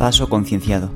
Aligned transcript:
Paso 0.00 0.30
concienciado. 0.30 0.90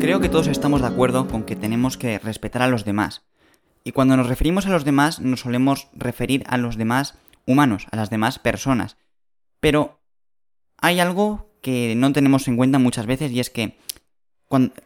Creo 0.00 0.18
que 0.18 0.28
todos 0.28 0.48
estamos 0.48 0.80
de 0.80 0.88
acuerdo 0.88 1.28
con 1.28 1.44
que 1.44 1.54
tenemos 1.54 1.96
que 1.96 2.18
respetar 2.18 2.62
a 2.62 2.66
los 2.66 2.84
demás. 2.84 3.22
Y 3.84 3.92
cuando 3.92 4.16
nos 4.16 4.26
referimos 4.26 4.66
a 4.66 4.70
los 4.70 4.84
demás, 4.84 5.20
nos 5.20 5.38
solemos 5.38 5.86
referir 5.94 6.42
a 6.48 6.58
los 6.58 6.76
demás 6.76 7.16
humanos, 7.46 7.86
a 7.92 7.96
las 7.96 8.10
demás 8.10 8.40
personas. 8.40 8.96
Pero 9.60 10.00
hay 10.78 10.98
algo 10.98 11.54
que 11.62 11.94
no 11.96 12.12
tenemos 12.12 12.48
en 12.48 12.56
cuenta 12.56 12.80
muchas 12.80 13.06
veces 13.06 13.30
y 13.30 13.38
es 13.38 13.50
que 13.50 13.78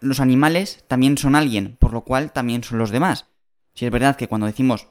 los 0.00 0.20
animales 0.20 0.84
también 0.88 1.18
son 1.18 1.34
alguien, 1.34 1.76
por 1.78 1.92
lo 1.92 2.02
cual 2.02 2.32
también 2.32 2.62
son 2.62 2.78
los 2.78 2.90
demás. 2.90 3.26
Si 3.74 3.84
es 3.84 3.92
verdad 3.92 4.16
que 4.16 4.28
cuando 4.28 4.46
decimos, 4.46 4.88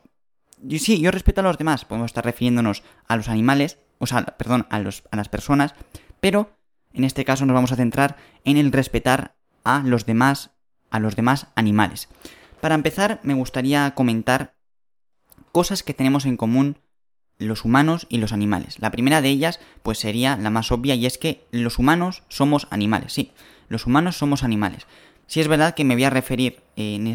sí, 0.70 1.00
yo 1.00 1.12
respeto 1.12 1.42
a 1.42 1.44
los 1.44 1.58
demás, 1.58 1.86
podemos 1.86 2.12
estar 2.12 2.26
refiriéndonos 2.26 2.84
a 3.08 3.16
los 3.16 3.30
animales, 3.30 3.80
o 4.00 4.08
sea, 4.08 4.24
perdón, 4.38 4.68
a, 4.70 4.80
los, 4.80 5.04
a 5.12 5.16
las 5.16 5.30
personas, 5.30 5.74
pero 6.20 6.58
en 6.94 7.04
este 7.04 7.26
caso 7.26 7.46
nos 7.46 7.54
vamos 7.54 7.72
a 7.72 7.76
centrar 7.76 8.18
en 8.44 8.58
el 8.58 8.72
respetar 8.72 9.36
a 9.64 9.82
los 9.84 10.06
demás, 10.06 10.52
a 10.92 11.00
los 11.00 11.16
demás 11.16 11.48
animales. 11.56 12.10
Para 12.62 12.76
empezar, 12.76 13.20
me 13.24 13.34
gustaría 13.34 13.94
comentar 13.96 14.56
cosas 15.52 15.84
que 15.84 15.94
tenemos 15.94 16.26
en 16.26 16.38
común 16.38 16.78
los 17.38 17.66
humanos 17.66 18.08
y 18.10 18.18
los 18.18 18.34
animales. 18.34 18.80
La 18.80 18.92
primera 18.92 19.22
de 19.22 19.30
ellas, 19.30 19.60
pues 19.84 20.00
sería 20.00 20.38
la 20.38 20.50
más 20.50 20.72
obvia, 20.72 20.96
y 20.96 21.06
es 21.06 21.18
que 21.18 21.46
los 21.52 21.80
humanos 21.80 22.24
somos 22.30 22.68
animales, 22.72 23.14
sí, 23.14 23.32
los 23.70 23.86
humanos 23.86 24.18
somos 24.18 24.44
animales. 24.44 24.88
Si 25.28 25.42
es 25.42 25.48
verdad 25.48 25.74
que 25.74 25.84
me 25.84 25.96
voy 25.96 26.04
a 26.04 26.10
referir 26.12 26.62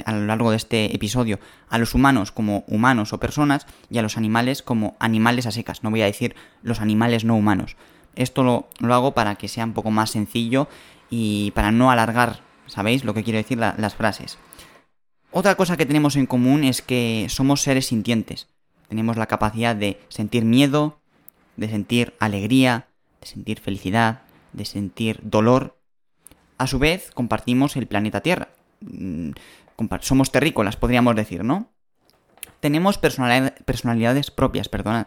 a 0.04 0.12
lo 0.12 0.26
largo 0.26 0.50
de 0.50 0.56
este 0.56 0.94
episodio 0.94 1.38
a 1.68 1.78
los 1.78 1.94
humanos 1.94 2.32
como 2.32 2.64
humanos 2.66 3.12
o 3.12 3.20
personas 3.20 3.66
y 3.88 3.98
a 3.98 4.02
los 4.02 4.16
animales 4.16 4.62
como 4.62 4.96
animales 4.98 5.46
a 5.46 5.52
secas. 5.52 5.84
No 5.84 5.90
voy 5.90 6.02
a 6.02 6.06
decir 6.06 6.34
los 6.62 6.80
animales 6.80 7.24
no 7.24 7.36
humanos. 7.36 7.76
Esto 8.16 8.42
lo, 8.42 8.92
hago 8.92 9.14
para 9.14 9.36
que 9.36 9.46
sea 9.46 9.64
un 9.64 9.74
poco 9.74 9.92
más 9.92 10.10
sencillo 10.10 10.68
y 11.08 11.52
para 11.52 11.70
no 11.70 11.90
alargar, 11.90 12.40
¿sabéis 12.66 13.04
lo 13.04 13.14
que 13.14 13.22
quiero 13.22 13.36
decir 13.36 13.58
las 13.58 13.94
frases? 13.94 14.38
Otra 15.30 15.54
cosa 15.54 15.76
que 15.76 15.86
tenemos 15.86 16.16
en 16.16 16.26
común 16.26 16.64
es 16.64 16.82
que 16.82 17.26
somos 17.28 17.62
seres 17.62 17.86
sintientes. 17.86 18.48
Tenemos 18.90 19.16
la 19.16 19.26
capacidad 19.26 19.76
de 19.76 20.00
sentir 20.08 20.44
miedo, 20.44 20.98
de 21.56 21.68
sentir 21.68 22.12
alegría, 22.18 22.88
de 23.20 23.26
sentir 23.28 23.60
felicidad, 23.60 24.22
de 24.52 24.64
sentir 24.64 25.20
dolor. 25.22 25.78
A 26.58 26.66
su 26.66 26.80
vez, 26.80 27.12
compartimos 27.14 27.76
el 27.76 27.86
planeta 27.86 28.20
Tierra. 28.20 28.48
Mm, 28.80 29.30
somos 30.00 30.32
terrícolas, 30.32 30.76
podríamos 30.76 31.14
decir, 31.14 31.44
¿no? 31.44 31.70
Tenemos 32.58 32.98
personalidades 32.98 34.32
propias, 34.32 34.68
perdonad. 34.68 35.06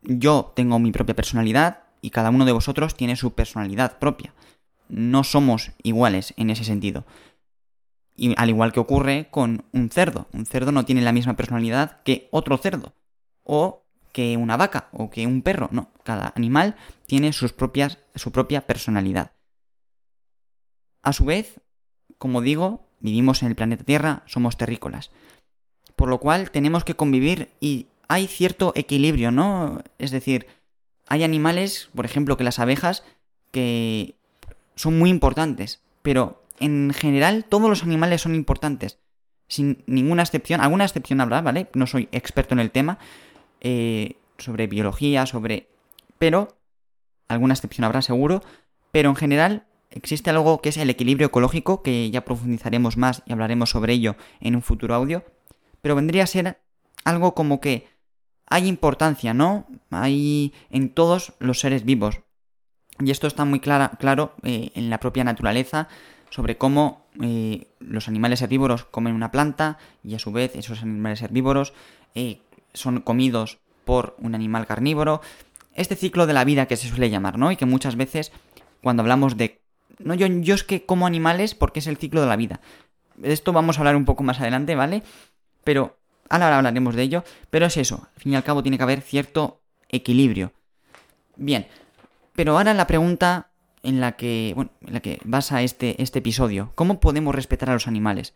Yo 0.00 0.54
tengo 0.56 0.78
mi 0.78 0.92
propia 0.92 1.14
personalidad 1.14 1.80
y 2.00 2.08
cada 2.08 2.30
uno 2.30 2.46
de 2.46 2.52
vosotros 2.52 2.96
tiene 2.96 3.16
su 3.16 3.34
personalidad 3.34 3.98
propia. 3.98 4.32
No 4.88 5.24
somos 5.24 5.72
iguales 5.82 6.32
en 6.38 6.48
ese 6.48 6.64
sentido. 6.64 7.04
Y 8.14 8.34
al 8.36 8.50
igual 8.50 8.72
que 8.72 8.80
ocurre 8.80 9.28
con 9.30 9.64
un 9.72 9.90
cerdo. 9.90 10.28
Un 10.32 10.46
cerdo 10.46 10.72
no 10.72 10.84
tiene 10.84 11.02
la 11.02 11.12
misma 11.12 11.34
personalidad 11.34 12.02
que 12.02 12.28
otro 12.30 12.58
cerdo. 12.58 12.94
O 13.42 13.84
que 14.12 14.36
una 14.36 14.56
vaca 14.56 14.88
o 14.92 15.10
que 15.10 15.26
un 15.26 15.42
perro. 15.42 15.68
No, 15.72 15.90
cada 16.04 16.32
animal 16.36 16.76
tiene 17.06 17.32
sus 17.32 17.52
propias, 17.52 17.98
su 18.14 18.30
propia 18.30 18.66
personalidad. 18.66 19.32
A 21.02 21.12
su 21.12 21.24
vez, 21.24 21.60
como 22.18 22.42
digo, 22.42 22.86
vivimos 23.00 23.42
en 23.42 23.48
el 23.48 23.56
planeta 23.56 23.84
Tierra, 23.84 24.22
somos 24.26 24.56
terrícolas. 24.56 25.10
Por 25.96 26.08
lo 26.08 26.20
cual 26.20 26.50
tenemos 26.50 26.84
que 26.84 26.94
convivir 26.94 27.50
y 27.60 27.86
hay 28.08 28.26
cierto 28.26 28.72
equilibrio, 28.76 29.30
¿no? 29.30 29.82
Es 29.98 30.10
decir, 30.10 30.46
hay 31.08 31.24
animales, 31.24 31.90
por 31.94 32.04
ejemplo, 32.04 32.36
que 32.36 32.44
las 32.44 32.58
abejas, 32.58 33.04
que 33.50 34.16
son 34.76 34.98
muy 34.98 35.10
importantes, 35.10 35.82
pero 36.02 36.41
en 36.64 36.92
general 36.94 37.44
todos 37.44 37.68
los 37.68 37.82
animales 37.82 38.22
son 38.22 38.34
importantes, 38.34 38.98
sin 39.48 39.84
ninguna 39.86 40.22
excepción. 40.22 40.60
Alguna 40.60 40.84
excepción 40.84 41.20
habrá, 41.20 41.40
¿vale? 41.42 41.68
No 41.74 41.86
soy 41.86 42.08
experto 42.12 42.54
en 42.54 42.60
el 42.60 42.70
tema, 42.70 42.98
eh, 43.60 44.16
sobre 44.38 44.66
biología, 44.66 45.26
sobre... 45.26 45.68
Pero, 46.18 46.56
alguna 47.28 47.54
excepción 47.54 47.84
habrá 47.84 48.02
seguro, 48.02 48.42
pero 48.92 49.10
en 49.10 49.16
general 49.16 49.66
existe 49.90 50.30
algo 50.30 50.60
que 50.60 50.70
es 50.70 50.76
el 50.76 50.90
equilibrio 50.90 51.26
ecológico, 51.26 51.82
que 51.82 52.10
ya 52.10 52.24
profundizaremos 52.24 52.96
más 52.96 53.22
y 53.26 53.32
hablaremos 53.32 53.70
sobre 53.70 53.92
ello 53.94 54.16
en 54.40 54.54
un 54.54 54.62
futuro 54.62 54.94
audio, 54.94 55.24
pero 55.80 55.96
vendría 55.96 56.24
a 56.24 56.28
ser 56.28 56.60
algo 57.04 57.34
como 57.34 57.60
que 57.60 57.88
hay 58.46 58.68
importancia, 58.68 59.34
¿no? 59.34 59.66
Hay 59.90 60.52
en 60.70 60.90
todos 60.90 61.34
los 61.38 61.60
seres 61.60 61.84
vivos. 61.84 62.20
Y 63.00 63.10
esto 63.10 63.26
está 63.26 63.44
muy 63.44 63.60
claro 63.60 64.34
eh, 64.42 64.70
en 64.74 64.90
la 64.90 65.00
propia 65.00 65.24
naturaleza, 65.24 65.88
sobre 66.32 66.56
cómo 66.56 67.04
eh, 67.20 67.66
los 67.78 68.08
animales 68.08 68.40
herbívoros 68.40 68.86
comen 68.86 69.14
una 69.14 69.30
planta 69.30 69.76
y 70.02 70.14
a 70.14 70.18
su 70.18 70.32
vez 70.32 70.56
esos 70.56 70.80
animales 70.80 71.20
herbívoros 71.20 71.74
eh, 72.14 72.40
son 72.72 73.02
comidos 73.02 73.58
por 73.84 74.16
un 74.18 74.34
animal 74.34 74.66
carnívoro. 74.66 75.20
Este 75.74 75.94
ciclo 75.94 76.26
de 76.26 76.32
la 76.32 76.44
vida 76.44 76.64
que 76.64 76.78
se 76.78 76.88
suele 76.88 77.10
llamar, 77.10 77.36
¿no? 77.36 77.52
Y 77.52 77.56
que 77.56 77.66
muchas 77.66 77.96
veces 77.96 78.32
cuando 78.82 79.02
hablamos 79.02 79.36
de... 79.36 79.60
No, 79.98 80.14
yo, 80.14 80.26
yo 80.26 80.54
es 80.54 80.64
que 80.64 80.86
como 80.86 81.06
animales 81.06 81.54
porque 81.54 81.80
es 81.80 81.86
el 81.86 81.98
ciclo 81.98 82.22
de 82.22 82.28
la 82.28 82.36
vida. 82.36 82.62
De 83.16 83.34
esto 83.34 83.52
vamos 83.52 83.76
a 83.76 83.80
hablar 83.82 83.96
un 83.96 84.06
poco 84.06 84.22
más 84.22 84.40
adelante, 84.40 84.74
¿vale? 84.74 85.02
Pero 85.64 85.98
ahora 86.30 86.56
hablaremos 86.56 86.94
de 86.94 87.02
ello. 87.02 87.24
Pero 87.50 87.66
es 87.66 87.76
eso, 87.76 88.08
al 88.14 88.22
fin 88.22 88.32
y 88.32 88.36
al 88.36 88.44
cabo 88.44 88.62
tiene 88.62 88.78
que 88.78 88.84
haber 88.84 89.02
cierto 89.02 89.60
equilibrio. 89.90 90.54
Bien, 91.36 91.66
pero 92.34 92.56
ahora 92.56 92.72
la 92.72 92.86
pregunta 92.86 93.51
en 93.82 94.00
la 94.00 94.12
que, 94.12 94.52
bueno, 94.54 94.70
en 94.82 94.92
la 94.92 95.00
que 95.00 95.20
basa 95.24 95.62
este, 95.62 96.00
este 96.02 96.20
episodio. 96.20 96.72
¿Cómo 96.74 97.00
podemos 97.00 97.34
respetar 97.34 97.70
a 97.70 97.74
los 97.74 97.88
animales? 97.88 98.34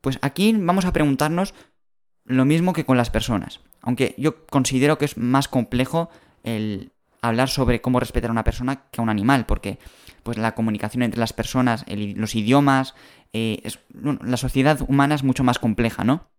Pues 0.00 0.18
aquí 0.22 0.54
vamos 0.56 0.84
a 0.84 0.92
preguntarnos 0.92 1.54
lo 2.24 2.44
mismo 2.44 2.72
que 2.72 2.84
con 2.84 2.96
las 2.96 3.10
personas. 3.10 3.60
Aunque 3.82 4.14
yo 4.16 4.46
considero 4.46 4.98
que 4.98 5.04
es 5.04 5.16
más 5.16 5.48
complejo 5.48 6.10
el 6.42 6.92
hablar 7.22 7.48
sobre 7.48 7.80
cómo 7.80 8.00
respetar 8.00 8.30
a 8.30 8.32
una 8.32 8.44
persona 8.44 8.88
que 8.90 9.00
a 9.00 9.02
un 9.02 9.10
animal, 9.10 9.46
porque 9.46 9.78
pues 10.22 10.38
la 10.38 10.54
comunicación 10.54 11.02
entre 11.02 11.20
las 11.20 11.32
personas, 11.32 11.84
los 11.88 12.34
idiomas, 12.34 12.94
eh, 13.32 13.62
la 13.92 14.36
sociedad 14.36 14.80
humana 14.88 15.14
es 15.14 15.22
mucho 15.22 15.44
más 15.44 15.58
compleja, 15.58 16.04
¿no? 16.04 16.30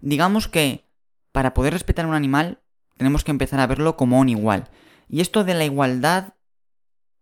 Digamos 0.00 0.48
que 0.48 0.84
para 1.32 1.54
poder 1.54 1.72
respetar 1.72 2.04
a 2.04 2.08
un 2.08 2.14
animal 2.14 2.60
tenemos 2.96 3.24
que 3.24 3.30
empezar 3.30 3.60
a 3.60 3.66
verlo 3.66 3.96
como 3.96 4.18
un 4.18 4.28
igual. 4.28 4.68
Y 5.08 5.20
esto 5.20 5.44
de 5.44 5.54
la 5.54 5.64
igualdad 5.64 6.34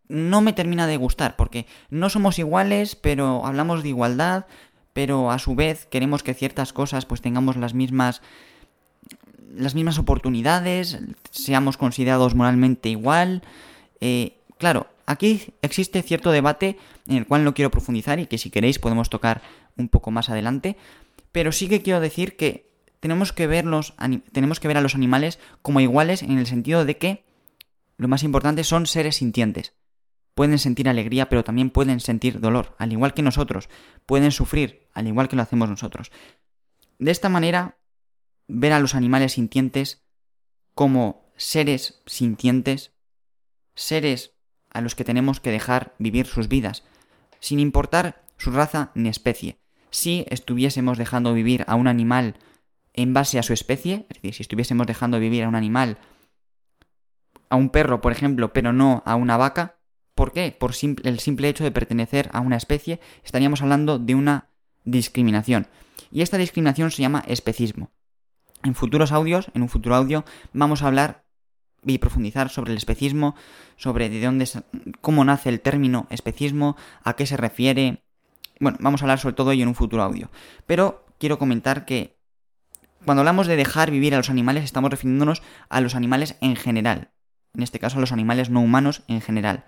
no 0.08 0.40
me 0.40 0.52
termina 0.52 0.86
de 0.86 0.96
gustar, 0.96 1.36
porque 1.36 1.66
no 1.90 2.08
somos 2.10 2.38
iguales, 2.38 2.96
pero 2.96 3.44
hablamos 3.44 3.82
de 3.82 3.88
igualdad, 3.88 4.46
pero 4.92 5.30
a 5.30 5.38
su 5.38 5.54
vez 5.54 5.86
queremos 5.86 6.22
que 6.22 6.34
ciertas 6.34 6.72
cosas 6.72 7.06
pues 7.06 7.20
tengamos 7.20 7.56
las 7.56 7.74
mismas 7.74 8.22
las 9.54 9.74
mismas 9.74 9.98
oportunidades, 9.98 10.98
seamos 11.30 11.76
considerados 11.78 12.34
moralmente 12.34 12.90
igual. 12.90 13.42
Eh, 14.00 14.36
claro, 14.58 14.86
aquí 15.06 15.54
existe 15.62 16.02
cierto 16.02 16.30
debate 16.30 16.78
en 17.06 17.16
el 17.16 17.26
cual 17.26 17.44
no 17.44 17.54
quiero 17.54 17.70
profundizar 17.70 18.18
y 18.20 18.26
que 18.26 18.38
si 18.38 18.50
queréis 18.50 18.78
podemos 18.78 19.08
tocar 19.08 19.40
un 19.78 19.88
poco 19.88 20.10
más 20.10 20.28
adelante, 20.28 20.76
pero 21.32 21.52
sí 21.52 21.68
que 21.68 21.80
quiero 21.80 22.00
decir 22.00 22.36
que 22.36 22.70
tenemos 23.00 23.32
que, 23.32 23.46
verlos, 23.46 23.94
tenemos 24.32 24.60
que 24.60 24.68
ver 24.68 24.76
a 24.76 24.82
los 24.82 24.94
animales 24.94 25.38
como 25.62 25.80
iguales 25.80 26.22
en 26.22 26.38
el 26.38 26.46
sentido 26.46 26.84
de 26.84 26.98
que 26.98 27.24
lo 27.96 28.08
más 28.08 28.24
importante 28.24 28.64
son 28.64 28.86
seres 28.86 29.16
sintientes 29.16 29.72
pueden 30.36 30.58
sentir 30.58 30.86
alegría, 30.86 31.30
pero 31.30 31.44
también 31.44 31.70
pueden 31.70 31.98
sentir 31.98 32.40
dolor, 32.40 32.76
al 32.78 32.92
igual 32.92 33.14
que 33.14 33.22
nosotros, 33.22 33.70
pueden 34.04 34.30
sufrir, 34.30 34.86
al 34.92 35.06
igual 35.06 35.28
que 35.28 35.34
lo 35.34 35.40
hacemos 35.40 35.70
nosotros. 35.70 36.12
De 36.98 37.10
esta 37.10 37.30
manera, 37.30 37.78
ver 38.46 38.74
a 38.74 38.78
los 38.78 38.94
animales 38.94 39.32
sintientes 39.32 40.04
como 40.74 41.32
seres 41.38 42.02
sintientes, 42.04 42.92
seres 43.74 44.34
a 44.70 44.82
los 44.82 44.94
que 44.94 45.04
tenemos 45.04 45.40
que 45.40 45.50
dejar 45.50 45.94
vivir 45.98 46.26
sus 46.26 46.48
vidas, 46.48 46.84
sin 47.40 47.58
importar 47.58 48.22
su 48.36 48.50
raza 48.50 48.92
ni 48.94 49.08
especie. 49.08 49.58
Si 49.88 50.26
estuviésemos 50.28 50.98
dejando 50.98 51.32
vivir 51.32 51.64
a 51.66 51.76
un 51.76 51.88
animal 51.88 52.36
en 52.92 53.14
base 53.14 53.38
a 53.38 53.42
su 53.42 53.54
especie, 53.54 54.04
es 54.10 54.16
decir, 54.16 54.34
si 54.34 54.42
estuviésemos 54.42 54.86
dejando 54.86 55.18
vivir 55.18 55.44
a 55.44 55.48
un 55.48 55.54
animal, 55.54 55.96
a 57.48 57.56
un 57.56 57.70
perro, 57.70 58.02
por 58.02 58.12
ejemplo, 58.12 58.52
pero 58.52 58.74
no 58.74 59.02
a 59.06 59.16
una 59.16 59.38
vaca, 59.38 59.75
¿Por 60.16 60.32
qué? 60.32 60.50
Por 60.58 60.72
el 61.04 61.20
simple 61.20 61.48
hecho 61.50 61.62
de 61.62 61.70
pertenecer 61.70 62.30
a 62.32 62.40
una 62.40 62.56
especie, 62.56 63.00
estaríamos 63.22 63.60
hablando 63.60 63.98
de 63.98 64.14
una 64.14 64.48
discriminación. 64.82 65.66
Y 66.10 66.22
esta 66.22 66.38
discriminación 66.38 66.90
se 66.90 67.02
llama 67.02 67.22
especismo. 67.28 67.90
En 68.64 68.74
futuros 68.74 69.12
audios, 69.12 69.50
en 69.52 69.60
un 69.60 69.68
futuro 69.68 69.94
audio, 69.94 70.24
vamos 70.54 70.82
a 70.82 70.86
hablar 70.86 71.26
y 71.84 71.98
profundizar 71.98 72.48
sobre 72.48 72.72
el 72.72 72.78
especismo, 72.78 73.34
sobre 73.76 74.08
de 74.08 74.22
dónde, 74.22 74.48
cómo 75.02 75.22
nace 75.22 75.50
el 75.50 75.60
término 75.60 76.06
especismo, 76.08 76.78
a 77.04 77.12
qué 77.12 77.26
se 77.26 77.36
refiere, 77.36 78.02
Bueno, 78.58 78.78
vamos 78.80 79.02
a 79.02 79.04
hablar 79.04 79.18
sobre 79.18 79.34
todo 79.34 79.52
ello 79.52 79.64
en 79.64 79.68
un 79.68 79.74
futuro 79.74 80.02
audio. 80.02 80.30
Pero 80.64 81.04
quiero 81.18 81.38
comentar 81.38 81.84
que 81.84 82.16
cuando 83.04 83.20
hablamos 83.20 83.48
de 83.48 83.56
dejar 83.56 83.90
vivir 83.90 84.14
a 84.14 84.16
los 84.16 84.30
animales 84.30 84.64
estamos 84.64 84.90
refiriéndonos 84.90 85.42
a 85.68 85.82
los 85.82 85.94
animales 85.94 86.38
en 86.40 86.56
general. 86.56 87.10
En 87.52 87.62
este 87.62 87.78
caso 87.78 87.98
a 87.98 88.00
los 88.00 88.12
animales 88.12 88.48
no 88.48 88.62
humanos 88.62 89.02
en 89.08 89.20
general. 89.20 89.66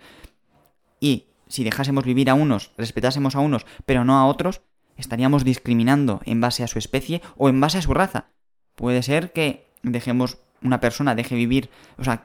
Y 1.00 1.26
si 1.48 1.64
dejásemos 1.64 2.04
vivir 2.04 2.30
a 2.30 2.34
unos, 2.34 2.72
respetásemos 2.76 3.36
a 3.36 3.40
unos, 3.40 3.66
pero 3.86 4.04
no 4.04 4.18
a 4.18 4.26
otros, 4.26 4.62
estaríamos 4.96 5.44
discriminando 5.44 6.20
en 6.24 6.40
base 6.40 6.62
a 6.62 6.68
su 6.68 6.78
especie 6.78 7.22
o 7.36 7.48
en 7.48 7.60
base 7.60 7.78
a 7.78 7.82
su 7.82 7.94
raza. 7.94 8.26
Puede 8.74 9.02
ser 9.02 9.32
que 9.32 9.66
dejemos 9.82 10.38
una 10.62 10.80
persona 10.80 11.14
deje 11.14 11.34
vivir, 11.34 11.70
o 11.98 12.04
sea, 12.04 12.24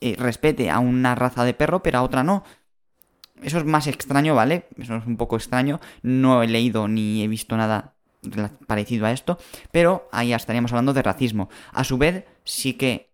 eh, 0.00 0.16
respete 0.18 0.70
a 0.70 0.78
una 0.78 1.14
raza 1.14 1.44
de 1.44 1.54
perro, 1.54 1.82
pero 1.82 1.98
a 1.98 2.02
otra 2.02 2.22
no. 2.22 2.44
Eso 3.42 3.58
es 3.58 3.64
más 3.64 3.86
extraño, 3.86 4.34
¿vale? 4.34 4.66
Eso 4.78 4.96
es 4.96 5.06
un 5.06 5.16
poco 5.16 5.36
extraño. 5.36 5.80
No 6.02 6.42
he 6.42 6.48
leído 6.48 6.88
ni 6.88 7.22
he 7.22 7.28
visto 7.28 7.56
nada 7.56 7.94
parecido 8.66 9.06
a 9.06 9.12
esto, 9.12 9.38
pero 9.70 10.08
ahí 10.12 10.32
estaríamos 10.32 10.72
hablando 10.72 10.94
de 10.94 11.02
racismo. 11.02 11.50
A 11.72 11.84
su 11.84 11.98
vez, 11.98 12.24
sí 12.44 12.74
que 12.74 13.10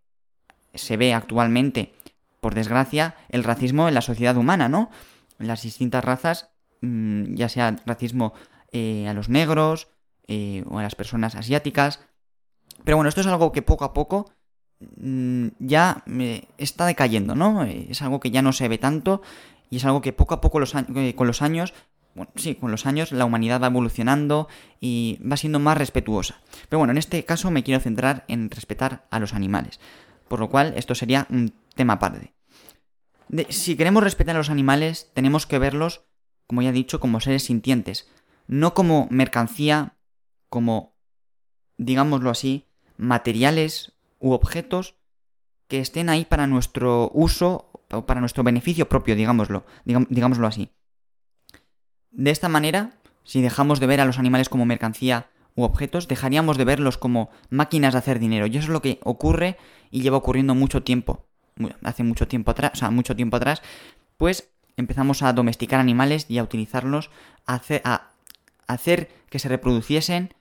se 0.74 0.96
ve 0.96 1.14
actualmente, 1.14 1.92
por 2.40 2.54
desgracia, 2.54 3.14
el 3.28 3.44
racismo 3.44 3.88
en 3.88 3.94
la 3.94 4.00
sociedad 4.00 4.36
humana, 4.36 4.68
¿no? 4.68 4.90
Las 5.38 5.62
distintas 5.62 6.04
razas, 6.04 6.50
mm, 6.80 7.34
ya 7.34 7.48
sea 7.48 7.76
racismo 7.86 8.34
eh, 8.72 9.06
a 9.08 9.14
los 9.14 9.28
negros 9.28 9.88
eh, 10.26 10.64
o 10.68 10.78
a 10.78 10.82
las 10.82 10.94
personas 10.94 11.34
asiáticas. 11.34 12.00
Pero 12.84 12.96
bueno, 12.96 13.08
esto 13.08 13.20
es 13.20 13.26
algo 13.26 13.52
que 13.52 13.62
poco 13.62 13.84
a 13.84 13.92
poco 13.92 14.32
mm, 14.96 15.48
ya 15.58 16.04
está 16.56 16.86
decayendo, 16.86 17.34
¿no? 17.34 17.64
Es 17.64 18.00
algo 18.02 18.20
que 18.20 18.30
ya 18.30 18.42
no 18.42 18.52
se 18.52 18.68
ve 18.68 18.78
tanto 18.78 19.22
y 19.70 19.76
es 19.76 19.84
algo 19.84 20.00
que 20.00 20.12
poco 20.12 20.34
a 20.34 20.40
poco 20.40 20.60
eh, 20.62 21.14
con 21.14 21.26
los 21.26 21.42
años, 21.42 21.74
bueno, 22.14 22.32
sí, 22.34 22.56
con 22.56 22.70
los 22.70 22.86
años 22.86 23.12
la 23.12 23.24
humanidad 23.24 23.62
va 23.62 23.68
evolucionando 23.68 24.48
y 24.80 25.18
va 25.20 25.36
siendo 25.36 25.58
más 25.58 25.78
respetuosa. 25.78 26.40
Pero 26.68 26.78
bueno, 26.78 26.92
en 26.92 26.98
este 26.98 27.24
caso 27.24 27.50
me 27.50 27.62
quiero 27.62 27.80
centrar 27.80 28.24
en 28.28 28.50
respetar 28.50 29.06
a 29.10 29.20
los 29.20 29.32
animales, 29.32 29.80
por 30.28 30.40
lo 30.40 30.50
cual 30.50 30.74
esto 30.76 30.94
sería 30.94 31.26
un 31.30 31.54
tema 31.74 31.94
aparte. 31.94 32.34
si 33.48 33.76
queremos 33.76 34.02
respetar 34.02 34.34
a 34.34 34.38
los 34.38 34.50
animales, 34.50 35.10
tenemos 35.14 35.46
que 35.46 35.58
verlos, 35.58 36.04
como 36.46 36.62
ya 36.62 36.70
he 36.70 36.72
dicho, 36.72 37.00
como 37.00 37.20
seres 37.20 37.44
sintientes, 37.44 38.08
no 38.46 38.74
como 38.74 39.06
mercancía, 39.10 39.96
como, 40.48 40.96
digámoslo 41.76 42.30
así, 42.30 42.66
materiales 42.96 43.92
u 44.18 44.32
objetos 44.32 44.96
que 45.68 45.78
estén 45.78 46.08
ahí 46.08 46.24
para 46.24 46.46
nuestro 46.46 47.10
uso 47.14 47.70
o 47.90 48.06
para 48.06 48.20
nuestro 48.20 48.42
beneficio 48.42 48.88
propio, 48.88 49.14
digámoslo, 49.14 49.64
digámoslo 49.84 50.46
así. 50.46 50.72
De 52.10 52.30
esta 52.32 52.48
manera, 52.48 53.00
si 53.22 53.40
dejamos 53.40 53.78
de 53.78 53.86
ver 53.86 54.00
a 54.00 54.04
los 54.04 54.18
animales 54.18 54.48
como 54.48 54.66
mercancía 54.66 55.30
u 55.54 55.62
objetos, 55.62 56.08
dejaríamos 56.08 56.58
de 56.58 56.64
verlos 56.64 56.98
como 56.98 57.30
máquinas 57.48 57.94
de 57.94 57.98
hacer 58.00 58.18
dinero. 58.18 58.46
Y 58.46 58.56
eso 58.56 58.66
es 58.66 58.68
lo 58.68 58.82
que 58.82 58.98
ocurre 59.04 59.56
y 59.90 60.02
lleva 60.02 60.16
ocurriendo 60.16 60.54
mucho 60.54 60.82
tiempo, 60.82 61.29
hace 61.82 62.02
mucho 62.02 62.28
tiempo 62.28 62.50
atrás, 62.50 62.72
o 62.74 62.76
sea, 62.76 62.90
mucho 62.90 63.16
tiempo 63.16 63.36
atrás, 63.36 63.62
pues 64.16 64.50
empezamos 64.76 65.22
a 65.22 65.32
domesticar 65.32 65.80
animales 65.80 66.26
y 66.28 66.38
a 66.38 66.42
utilizarlos, 66.42 67.10
a 67.46 67.60
hacer 68.66 69.10
que 69.28 69.38
se 69.38 69.48
reproduciesen 69.48 70.34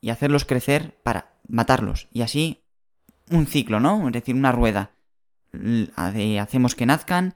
y 0.00 0.10
hacerlos 0.10 0.44
crecer 0.44 0.98
para 1.02 1.32
matarlos. 1.48 2.08
Y 2.12 2.22
así 2.22 2.62
un 3.30 3.46
ciclo, 3.46 3.80
¿no? 3.80 4.06
Es 4.06 4.12
decir, 4.12 4.34
una 4.34 4.52
rueda. 4.52 4.90
Hacemos 5.96 6.74
que 6.74 6.86
nazcan, 6.86 7.34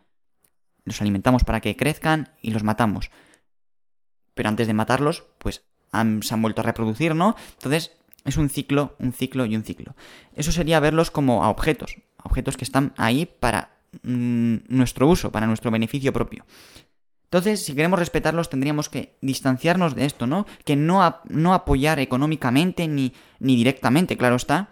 los 0.85 1.01
alimentamos 1.01 1.45
para 1.45 1.61
que 1.61 1.77
crezcan 1.77 2.31
y 2.41 2.51
los 2.51 2.63
matamos. 2.63 3.11
Pero 4.35 4.49
antes 4.49 4.67
de 4.67 4.75
matarlos, 4.75 5.25
pues 5.39 5.65
se 5.93 6.35
han 6.35 6.43
vuelto 6.43 6.61
a 6.61 6.65
reproducir, 6.65 7.15
¿no? 7.15 7.37
Entonces 7.55 7.93
es 8.25 8.37
un 8.37 8.49
ciclo, 8.49 8.97
un 8.99 9.13
ciclo 9.13 9.47
y 9.47 9.57
un 9.57 9.65
ciclo. 9.65 9.95
Eso 10.35 10.53
sería 10.53 10.81
verlos 10.81 11.11
como 11.11 11.45
a 11.45 11.49
objetos, 11.49 11.97
objetos 12.27 12.57
que 12.57 12.65
están 12.65 12.93
ahí 12.97 13.27
para 13.27 13.79
mm, 14.03 14.57
nuestro 14.69 15.09
uso, 15.09 15.33
para 15.33 15.47
nuestro 15.47 15.71
beneficio 15.71 16.13
propio. 16.13 16.45
Entonces, 17.25 17.65
si 17.65 17.75
queremos 17.75 17.99
respetarlos, 17.99 18.51
tendríamos 18.51 18.89
que 18.89 19.19
distanciarnos 19.21 19.95
de 19.95 20.05
esto, 20.05 20.27
¿no? 20.27 20.47
Que 20.65 20.77
no, 20.77 21.21
no 21.29 21.55
apoyar 21.55 21.99
económicamente 21.99 22.87
ni, 22.87 23.15
ni 23.41 23.57
directamente, 23.57 24.17
claro 24.17 24.37
está, 24.37 24.71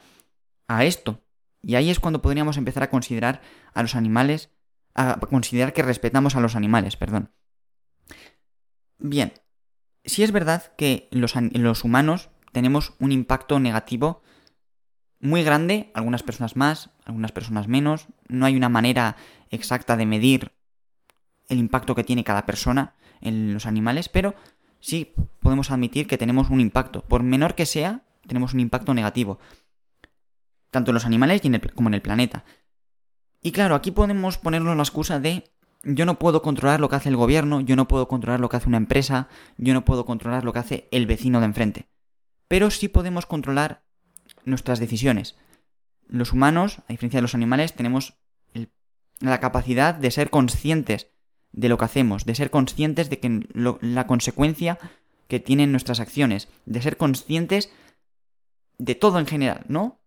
a 0.69 0.85
esto. 0.85 1.21
Y 1.63 1.75
ahí 1.75 1.91
es 1.91 1.99
cuando 1.99 2.23
podríamos 2.23 2.57
empezar 2.57 2.83
a 2.83 2.91
considerar 2.91 3.41
a 3.73 3.83
los 3.83 3.97
animales, 3.97 4.51
a 4.95 5.19
considerar 5.19 5.73
que 5.73 5.83
respetamos 5.83 6.37
a 6.37 6.41
los 6.41 6.55
animales, 6.55 6.97
perdón. 6.97 7.33
Bien, 8.99 9.33
si 10.05 10.23
es 10.23 10.31
verdad 10.31 10.73
que 10.77 11.09
los, 11.11 11.35
los 11.37 11.85
humanos 11.85 12.31
tenemos 12.53 12.95
un 13.01 13.11
impacto 13.11 13.59
negativo 13.59 14.23
muy 15.25 15.43
grande, 15.43 15.91
algunas 15.95 16.23
personas 16.23 16.55
más, 16.55 16.91
algunas 17.07 17.33
personas 17.33 17.67
menos, 17.67 18.09
no 18.29 18.45
hay 18.45 18.57
una 18.57 18.69
manera 18.69 19.17
exacta 19.51 19.97
de 19.97 20.05
medir 20.05 20.53
el 21.49 21.59
impacto 21.59 21.95
que 21.95 22.05
tiene 22.05 22.25
cada 22.25 22.45
persona 22.45 22.95
en 23.23 23.55
los 23.55 23.65
animales, 23.65 24.11
pero 24.11 24.35
sí 24.81 25.15
podemos 25.41 25.71
admitir 25.71 26.07
que 26.07 26.19
tenemos 26.19 26.51
un 26.51 26.61
impacto. 26.61 27.03
Por 27.03 27.23
menor 27.23 27.55
que 27.55 27.65
sea, 27.65 28.03
tenemos 28.27 28.53
un 28.53 28.61
impacto 28.61 28.93
negativo. 28.93 29.39
Tanto 30.71 30.91
en 30.91 30.95
los 30.95 31.07
animales 31.07 31.41
como 31.75 31.89
en 31.89 31.95
el 31.95 32.03
planeta. 32.03 32.45
Y 33.41 33.53
claro, 33.53 33.77
aquí 33.77 33.93
podemos 33.93 34.37
ponernos 34.37 34.77
la 34.77 34.83
excusa 34.83 35.21
de 35.21 35.45
yo 35.85 36.05
no 36.05 36.19
puedo 36.19 36.43
controlar 36.43 36.81
lo 36.81 36.91
que 36.91 36.97
hace 36.97 37.09
el 37.09 37.17
gobierno, 37.17 37.63
yo 37.63 37.77
no 37.77 37.89
puedo 37.89 38.09
controlar 38.09 38.41
lo 38.41 38.51
que 38.51 38.59
hace 38.59 38.69
una 38.69 38.77
empresa, 38.77 39.29
yo 39.57 39.73
no 39.73 39.87
puedo 39.87 40.05
controlar 40.05 40.45
lo 40.45 40.53
que 40.53 40.59
hace 40.59 40.89
el 40.91 41.07
vecino 41.07 41.41
de 41.41 41.47
enfrente. 41.47 41.89
Pero 42.47 42.71
sí 42.71 42.89
podemos 42.89 43.25
controlar 43.25 43.84
nuestras 44.45 44.79
decisiones. 44.79 45.37
Los 46.07 46.33
humanos, 46.33 46.79
a 46.89 46.93
diferencia 46.93 47.19
de 47.19 47.23
los 47.23 47.35
animales, 47.35 47.75
tenemos 47.75 48.15
la 49.21 49.41
capacidad 49.41 49.95
de 49.95 50.11
ser 50.11 50.31
conscientes 50.31 51.09
de 51.53 51.69
lo 51.69 51.79
que 51.79 51.85
hacemos, 51.85 52.25
de 52.25 52.35
ser 52.35 52.51
conscientes 52.51 53.11
de 53.11 53.21
que 53.21 53.49
la 53.55 54.07
consecuencia 54.07 54.79
que 55.29 55.41
tienen 55.41 55.71
nuestras 55.71 56.01
acciones, 56.01 56.49
de 56.67 56.83
ser 56.83 56.97
conscientes 56.97 57.71
de 58.79 58.95
todo 58.95 59.19
en 59.19 59.27
general, 59.27 59.65
¿no? 59.69 60.01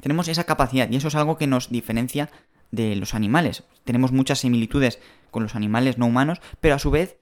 Tenemos 0.00 0.28
esa 0.28 0.44
capacidad 0.44 0.88
y 0.90 0.96
eso 0.96 1.08
es 1.08 1.14
algo 1.14 1.38
que 1.38 1.46
nos 1.46 1.70
diferencia 1.70 2.30
de 2.70 2.94
los 2.96 3.14
animales. 3.14 3.64
Tenemos 3.84 4.12
muchas 4.12 4.40
similitudes 4.40 5.00
con 5.30 5.42
los 5.42 5.54
animales 5.54 5.98
no 5.98 6.06
humanos, 6.06 6.40
pero 6.60 6.76
a 6.76 6.78
su 6.78 6.90
vez 6.90 7.18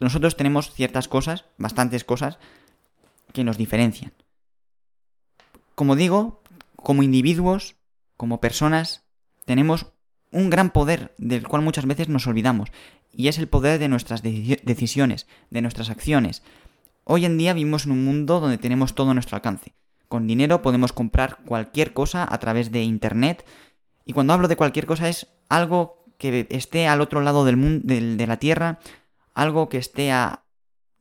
nosotros 0.00 0.36
tenemos 0.36 0.72
ciertas 0.72 1.08
cosas, 1.08 1.44
bastantes 1.58 2.04
cosas, 2.04 2.38
que 3.32 3.44
nos 3.44 3.58
diferencian. 3.58 4.12
Como 5.74 5.96
digo, 5.96 6.42
como 6.76 7.02
individuos, 7.02 7.76
como 8.16 8.40
personas, 8.40 9.04
tenemos 9.44 9.92
un 10.30 10.50
gran 10.50 10.70
poder 10.70 11.14
del 11.18 11.46
cual 11.46 11.62
muchas 11.62 11.86
veces 11.86 12.08
nos 12.08 12.26
olvidamos, 12.26 12.70
y 13.12 13.28
es 13.28 13.38
el 13.38 13.48
poder 13.48 13.78
de 13.78 13.88
nuestras 13.88 14.22
decisiones, 14.22 15.26
de 15.50 15.62
nuestras 15.62 15.90
acciones. 15.90 16.42
Hoy 17.04 17.24
en 17.24 17.38
día 17.38 17.52
vivimos 17.52 17.86
en 17.86 17.92
un 17.92 18.04
mundo 18.04 18.40
donde 18.40 18.58
tenemos 18.58 18.94
todo 18.94 19.10
a 19.10 19.14
nuestro 19.14 19.36
alcance. 19.36 19.74
Con 20.08 20.26
dinero 20.26 20.62
podemos 20.62 20.92
comprar 20.92 21.38
cualquier 21.44 21.92
cosa 21.92 22.26
a 22.28 22.38
través 22.38 22.70
de 22.70 22.82
Internet, 22.82 23.44
y 24.04 24.12
cuando 24.12 24.32
hablo 24.32 24.48
de 24.48 24.56
cualquier 24.56 24.86
cosa 24.86 25.08
es 25.08 25.28
algo 25.48 26.04
que 26.18 26.46
esté 26.50 26.86
al 26.86 27.00
otro 27.00 27.20
lado 27.20 27.44
del 27.44 27.56
mundo, 27.56 27.82
de 27.84 28.26
la 28.26 28.38
Tierra, 28.38 28.78
algo 29.34 29.68
que 29.68 29.78
esté 29.78 30.12
a 30.12 30.44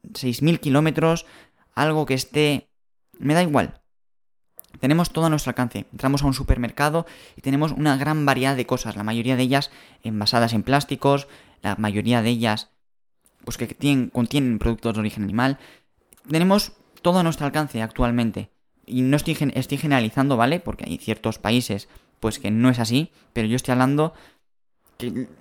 6.000 0.04 0.60
kilómetros, 0.60 1.26
algo 1.76 2.06
que 2.06 2.16
esté... 2.16 2.70
Me 3.20 3.36
da 3.36 3.44
igual. 3.44 3.83
Tenemos 4.80 5.12
todo 5.12 5.26
a 5.26 5.30
nuestro 5.30 5.52
alcance. 5.52 5.86
Entramos 5.92 6.24
a 6.24 6.28
un 6.28 6.34
supermercado 6.34 7.06
y 7.38 7.42
tenemos 7.42 7.72
una 7.72 7.98
gran 7.98 8.26
variedad 8.26 8.56
de 8.56 8.66
cosas, 8.66 8.96
la 8.96 9.04
mayoría 9.04 9.36
de 9.36 9.44
ellas 9.44 9.72
envasadas 10.04 10.54
en 10.54 10.64
plásticos, 10.64 11.28
la 11.62 11.76
mayoría 11.76 12.22
de 12.22 12.30
ellas 12.30 12.70
pues 13.46 13.58
que 13.58 13.68
tienen, 13.68 14.10
contienen 14.10 14.60
productos 14.60 14.94
de 14.94 15.00
origen 15.00 15.24
animal. 15.24 15.58
Tenemos 16.30 16.74
todo 17.02 17.20
a 17.20 17.24
nuestro 17.24 17.46
alcance 17.46 17.82
actualmente. 17.82 18.50
Y 18.86 19.02
no 19.02 19.16
estoy, 19.16 19.36
generalizando, 19.36 20.36
¿vale? 20.36 20.60
Porque 20.60 20.86
hay 20.86 20.98
ciertos 20.98 21.40
países 21.40 21.88
pues 22.20 22.40
que 22.40 22.52
no 22.52 22.70
es 22.70 22.80
así, 22.80 23.12
pero 23.34 23.48
yo 23.48 23.56
estoy 23.56 23.74
hablando 23.74 24.14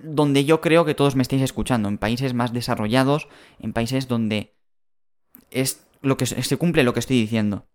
donde 0.01 0.43
yo 0.43 0.59
creo 0.59 0.83
que 0.83 0.95
todos 0.95 1.15
me 1.15 1.21
estáis 1.21 1.41
escuchando, 1.41 1.87
en 1.87 1.97
países 1.97 2.33
más 2.33 2.51
desarrollados, 2.51 3.29
en 3.59 3.71
países 3.71 4.09
donde 4.09 4.53
es 5.49 5.85
lo 6.01 6.17
que 6.17 6.25
se 6.25 6.57
cumple 6.57 6.83
lo 6.83 6.93
que 6.93 6.99
estoy 6.99 7.21
diciendo. 7.21 7.65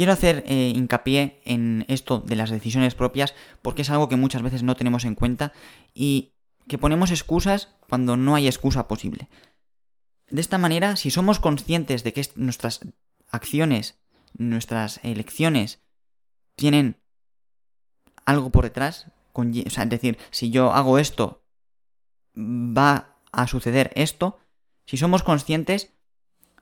Quiero 0.00 0.14
hacer 0.14 0.44
eh, 0.46 0.72
hincapié 0.74 1.42
en 1.44 1.84
esto 1.86 2.20
de 2.20 2.34
las 2.34 2.48
decisiones 2.48 2.94
propias 2.94 3.34
porque 3.60 3.82
es 3.82 3.90
algo 3.90 4.08
que 4.08 4.16
muchas 4.16 4.40
veces 4.40 4.62
no 4.62 4.74
tenemos 4.74 5.04
en 5.04 5.14
cuenta 5.14 5.52
y 5.92 6.32
que 6.68 6.78
ponemos 6.78 7.10
excusas 7.10 7.76
cuando 7.86 8.16
no 8.16 8.34
hay 8.34 8.46
excusa 8.46 8.88
posible. 8.88 9.28
De 10.30 10.40
esta 10.40 10.56
manera, 10.56 10.96
si 10.96 11.10
somos 11.10 11.38
conscientes 11.38 12.02
de 12.02 12.14
que 12.14 12.26
nuestras 12.36 12.80
acciones, 13.28 14.00
nuestras 14.32 15.00
elecciones 15.02 15.82
tienen 16.56 16.96
algo 18.24 18.48
por 18.48 18.64
detrás, 18.64 19.08
es 19.36 19.88
decir, 19.90 20.16
si 20.30 20.48
yo 20.48 20.72
hago 20.72 20.98
esto, 20.98 21.44
va 22.34 23.18
a 23.32 23.46
suceder 23.46 23.90
esto, 23.96 24.38
Si 24.86 24.96
somos 24.96 25.22
conscientes, 25.22 25.92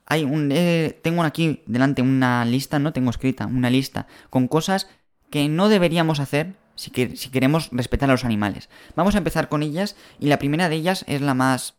eh, 0.09 0.99
tengo 1.03 1.23
aquí 1.23 1.61
delante 1.65 2.01
una 2.01 2.45
lista, 2.45 2.79
no 2.79 2.93
tengo 2.93 3.09
escrita, 3.09 3.45
una 3.45 3.69
lista 3.69 4.07
con 4.29 4.47
cosas 4.47 4.89
que 5.29 5.47
no 5.47 5.69
deberíamos 5.69 6.19
hacer 6.19 6.55
si, 6.75 6.91
si 7.15 7.29
queremos 7.29 7.69
respetar 7.71 8.09
a 8.09 8.13
los 8.13 8.25
animales. 8.25 8.69
Vamos 8.95 9.15
a 9.15 9.19
empezar 9.19 9.49
con 9.49 9.63
ellas 9.63 9.95
y 10.19 10.27
la 10.27 10.39
primera 10.39 10.69
de 10.69 10.75
ellas 10.75 11.05
es 11.07 11.21
la 11.21 11.33
más, 11.33 11.75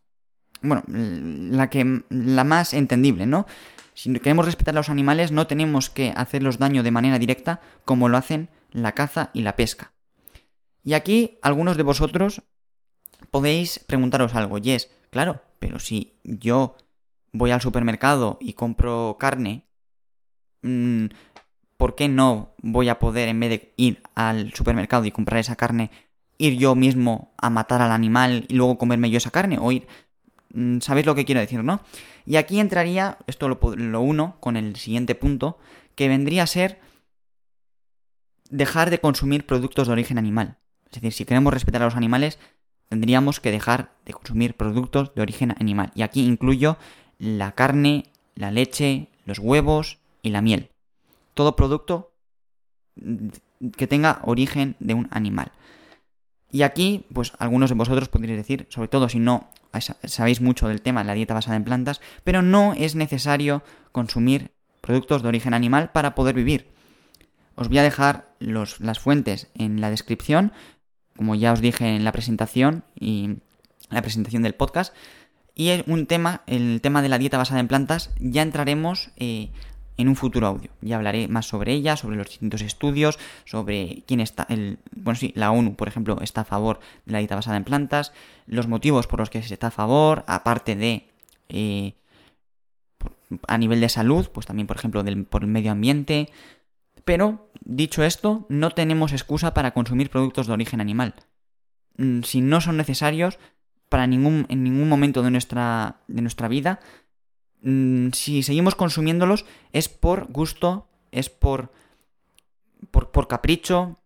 bueno, 0.63 0.85
la 0.87 1.71
que, 1.71 2.05
la 2.11 2.45
más 2.45 2.75
entendible, 2.75 3.27
¿no? 3.27 3.47
Si 3.95 4.13
queremos 4.15 4.47
respetar 4.47 4.75
a 4.75 4.79
los 4.79 4.91
animales 4.91 5.33
no 5.33 5.47
tenemos 5.47 5.91
que 5.91 6.13
hacerlos 6.17 6.59
daño 6.59 6.83
de 6.83 6.91
manera 6.91 7.19
directa 7.19 7.61
como 7.85 8.09
lo 8.09 8.17
hacen 8.17 8.49
la 8.71 8.93
caza 8.93 9.31
y 9.35 9.43
la 9.43 9.57
pesca. 9.57 9.93
Y 10.83 10.95
aquí 10.95 11.39
algunos 11.43 11.77
de 11.77 11.83
vosotros 11.83 12.43
podéis 13.31 13.81
preguntaros 13.81 14.35
algo, 14.35 14.59
y 14.59 14.71
es, 14.71 14.91
claro, 15.11 15.43
pero 15.59 15.79
si 15.79 16.19
yo 16.25 16.77
voy 17.33 17.51
al 17.51 17.61
supermercado 17.61 18.39
y 18.41 18.55
compro 18.55 19.17
carne, 19.19 19.67
mm, 20.63 21.07
¿por 21.77 21.95
qué 21.95 22.09
no 22.09 22.55
voy 22.59 22.89
a 22.89 22.99
poder, 22.99 23.29
en 23.29 23.41
vez 23.41 23.51
de 23.51 23.75
ir 23.77 24.03
al 24.15 24.53
supermercado 24.53 25.05
y 25.05 25.11
comprar 25.11 25.41
esa 25.41 25.57
carne, 25.57 25.91
ir 26.39 26.59
yo 26.59 26.75
mismo 26.75 27.35
a 27.39 27.51
matar 27.51 27.83
al 27.83 27.93
animal 27.93 28.45
y 28.49 28.55
luego 28.55 28.79
comerme 28.79 29.11
yo 29.11 29.19
esa 29.19 29.31
carne? 29.31 29.59
O 29.61 29.73
ir... 29.73 29.87
Mm, 30.53 30.81
¿Sabéis 30.81 31.07
lo 31.07 31.15
que 31.15 31.25
quiero 31.25 31.41
decir, 31.41 31.63
no? 31.63 31.81
Y 32.27 32.37
aquí 32.37 32.61
entraría, 32.61 33.19
esto 33.27 33.49
lo, 33.49 33.61
lo 33.77 34.01
uno 34.01 34.37
con 34.41 34.57
el 34.57 34.77
siguiente 34.77 35.15
punto, 35.15 35.59
que 35.95 36.09
vendría 36.09 36.43
a 36.43 36.47
ser 36.47 36.81
dejar 38.51 38.91
de 38.91 38.99
consumir 38.99 39.47
productos 39.47 39.87
de 39.87 39.93
origen 39.93 40.19
animal. 40.19 40.59
Es 40.87 40.95
decir, 40.95 41.13
si 41.13 41.25
queremos 41.25 41.55
respetar 41.55 41.83
a 41.83 41.85
los 41.85 41.97
animales, 41.97 42.39
tendríamos 42.89 43.39
que 43.39 43.53
dejar 43.53 43.95
de 44.05 44.13
consumir 44.13 44.57
productos 44.57 45.15
de 45.15 45.23
origen 45.23 45.53
animal. 45.53 45.93
Y 45.95 46.03
aquí 46.03 46.27
incluyo 46.27 46.77
la 47.21 47.53
carne, 47.53 48.07
la 48.35 48.51
leche, 48.51 49.09
los 49.27 49.39
huevos 49.39 49.99
y 50.23 50.31
la 50.31 50.41
miel. 50.41 50.71
Todo 51.35 51.55
producto 51.55 52.13
que 53.77 53.87
tenga 53.87 54.21
origen 54.25 54.75
de 54.81 54.95
un 54.95 55.07
animal. 55.13 55.53
Y 56.51 56.63
aquí, 56.63 57.07
pues 57.13 57.33
algunos 57.39 57.71
de 57.71 57.77
vosotros 57.77 58.09
podréis 58.09 58.39
decir, 58.39 58.67
sobre 58.71 58.89
todo 58.89 59.09
si 59.09 59.21
no 59.21 59.51
sabéis 60.05 60.41
mucho 60.41 60.67
del 60.67 60.83
tema 60.83 61.03
de 61.03 61.07
la 61.07 61.15
dieta 61.15 61.35
basada 61.35 61.57
en 61.57 61.65
plantas, 61.65 62.01
pero 62.25 62.43
no 62.43 62.73
es 62.75 62.97
necesario 62.97 63.63
consumir 63.93 64.51
productos 64.81 65.23
de 65.23 65.29
origen 65.29 65.55
animal 65.55 65.93
para 65.93 66.15
poder 66.15 66.35
vivir. 66.35 66.69
Os 67.55 67.69
voy 67.69 67.79
a 67.79 67.83
dejar 67.83 68.35
las 68.41 68.99
fuentes 68.99 69.49
en 69.55 69.81
la 69.81 69.91
descripción, 69.91 70.53
como 71.17 71.35
ya 71.35 71.53
os 71.53 71.61
dije 71.61 71.95
en 71.95 72.05
la 72.05 72.13
presentación 72.13 72.83
y 72.99 73.37
la 73.91 74.03
presentación 74.03 74.43
del 74.43 74.55
podcast, 74.55 74.95
y 75.55 75.83
un 75.87 76.07
tema, 76.07 76.43
el 76.47 76.81
tema 76.81 77.03
de 77.03 77.09
la 77.09 77.19
dieta 77.19 77.39
basada 77.39 77.61
en 77.61 77.69
plantas, 77.69 78.11
ya 78.19 78.43
entraremos 78.43 79.11
eh, 79.17 79.51
en 79.97 80.09
un 80.09 80.17
futuro 80.17 80.47
audio. 80.47 80.71
Ya 80.81 80.97
hablaré 80.97 81.29
más 81.29 81.47
sobre 81.47 81.73
ella, 81.73 81.97
sobre 81.97 82.17
los 82.17 82.29
distintos 82.29 82.63
estudios, 82.63 83.19
sobre 83.45 84.03
quién 84.07 84.21
está, 84.21 84.47
bueno, 84.97 85.19
sí, 85.19 85.33
la 85.37 85.51
ONU, 85.51 85.75
por 85.75 85.89
ejemplo, 85.89 86.19
está 86.23 86.43
a 86.43 86.45
favor 86.45 86.81
de 87.05 87.13
la 87.13 87.19
dieta 87.19 87.37
basada 87.37 87.57
en 87.57 87.65
plantas, 87.65 88.13
los 88.47 88.67
motivos 88.67 89.07
por 89.07 89.21
los 89.21 89.31
que 89.31 89.43
se 89.43 89.55
está 89.55 89.69
a 89.69 89.73
favor, 89.73 90.25
aparte 90.27 90.77
de 90.77 91.11
eh, 91.49 91.95
a 93.47 93.59
nivel 93.59 93.81
de 93.81 93.89
salud, 93.89 94.29
pues 94.33 94.47
también, 94.47 94.67
por 94.67 94.77
ejemplo, 94.77 95.03
del, 95.03 95.25
por 95.25 95.43
el 95.43 95.49
medio 95.49 95.73
ambiente. 95.73 96.31
Pero, 97.05 97.51
dicho 97.61 98.03
esto, 98.03 98.47
no 98.49 98.71
tenemos 98.71 99.13
excusa 99.13 99.55
para 99.55 99.73
consumir 99.73 100.11
productos 100.11 100.47
de 100.47 100.53
origen 100.53 100.81
animal. 100.81 101.15
Mm, 101.97 102.23
si 102.23 102.41
no 102.41 102.61
son 102.61 102.77
necesarios, 102.77 103.39
para 103.91 104.07
ningún, 104.07 104.47
en 104.49 104.65
ningún 104.65 104.89
momento 104.89 105.23
de 105.23 105.31
nuestra, 105.31 105.97
de 106.09 106.23
nuestra 106.23 106.49
vida. 106.49 106.81
Mm, 107.61 108.11
si 108.13 108.43
seguimos 108.43 108.75
consumiéndolos 108.75 109.45
es 109.73 109.91
por 109.91 110.33
gusto, 110.33 110.89
es 111.11 111.29
por, 111.29 111.73
por, 112.91 113.11
por 113.11 113.29
capricho, 113.29 113.99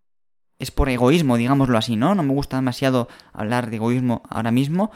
es 0.59 0.71
por 0.71 0.89
egoísmo, 0.89 1.37
digámoslo 1.37 1.79
así, 1.79 1.95
¿no? 1.95 2.15
No 2.15 2.23
me 2.23 2.33
gusta 2.33 2.57
demasiado 2.57 3.09
hablar 3.33 3.71
de 3.71 3.77
egoísmo 3.77 4.23
ahora 4.29 4.51
mismo, 4.51 4.91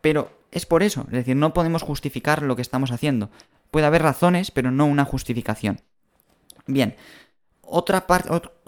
pero 0.00 0.30
es 0.52 0.64
por 0.64 0.84
eso, 0.84 1.02
es 1.08 1.12
decir, 1.12 1.34
no 1.34 1.52
podemos 1.52 1.82
justificar 1.82 2.42
lo 2.42 2.54
que 2.54 2.62
estamos 2.62 2.92
haciendo. 2.92 3.30
Puede 3.72 3.86
haber 3.86 4.02
razones, 4.02 4.52
pero 4.52 4.70
no 4.70 4.86
una 4.86 5.04
justificación. 5.04 5.80
Bien, 6.66 6.94
otra, 7.62 8.06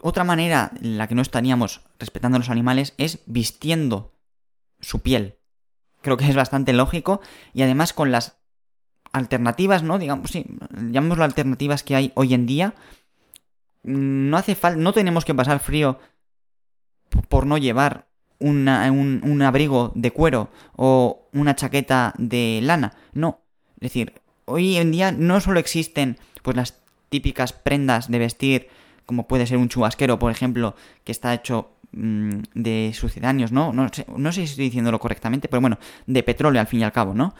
otra 0.02 0.24
manera 0.24 0.72
en 0.82 0.98
la 0.98 1.06
que 1.06 1.14
no 1.14 1.22
estaríamos 1.22 1.82
respetando 2.00 2.36
a 2.36 2.40
los 2.40 2.50
animales 2.50 2.94
es 2.98 3.20
vistiendo 3.26 4.15
su 4.80 5.00
piel. 5.00 5.38
Creo 6.02 6.16
que 6.16 6.28
es 6.28 6.36
bastante 6.36 6.72
lógico 6.72 7.20
y 7.52 7.62
además 7.62 7.92
con 7.92 8.12
las 8.12 8.38
alternativas, 9.12 9.82
¿no? 9.82 9.98
Digamos, 9.98 10.30
sí, 10.30 10.46
llamémoslo 10.90 11.24
alternativas 11.24 11.82
que 11.82 11.96
hay 11.96 12.12
hoy 12.14 12.34
en 12.34 12.46
día, 12.46 12.74
no 13.82 14.36
hace 14.36 14.54
falta, 14.54 14.80
no 14.80 14.92
tenemos 14.92 15.24
que 15.24 15.34
pasar 15.34 15.60
frío 15.60 15.98
por 17.28 17.46
no 17.46 17.56
llevar 17.56 18.08
un, 18.38 18.68
un, 18.68 19.42
abrigo 19.42 19.92
de 19.94 20.10
cuero 20.10 20.50
o 20.74 21.28
una 21.32 21.56
chaqueta 21.56 22.12
de 22.18 22.60
lana. 22.62 22.94
No. 23.12 23.40
Es 23.76 23.92
decir, 23.92 24.20
hoy 24.44 24.76
en 24.76 24.90
día 24.90 25.12
no 25.12 25.40
solo 25.40 25.60
existen 25.60 26.18
pues 26.42 26.56
las 26.56 26.78
típicas 27.08 27.52
prendas 27.52 28.10
de 28.10 28.18
vestir, 28.18 28.68
como 29.06 29.26
puede 29.26 29.46
ser 29.46 29.56
un 29.58 29.68
chubasquero, 29.68 30.18
por 30.18 30.30
ejemplo, 30.30 30.74
que 31.04 31.12
está 31.12 31.32
hecho 31.32 31.76
Mm, 31.92 32.42
de 32.54 32.92
sucedáneos, 32.94 33.52
¿no? 33.52 33.72
No 33.72 33.88
sé, 33.90 34.04
no 34.14 34.30
sé 34.30 34.40
si 34.40 34.50
estoy 34.50 34.64
diciéndolo 34.66 34.98
correctamente, 34.98 35.48
pero 35.48 35.62
bueno, 35.62 35.78
de 36.06 36.22
petróleo 36.22 36.60
al 36.60 36.66
fin 36.66 36.80
y 36.80 36.84
al 36.84 36.92
cabo, 36.92 37.14
¿no? 37.14 37.34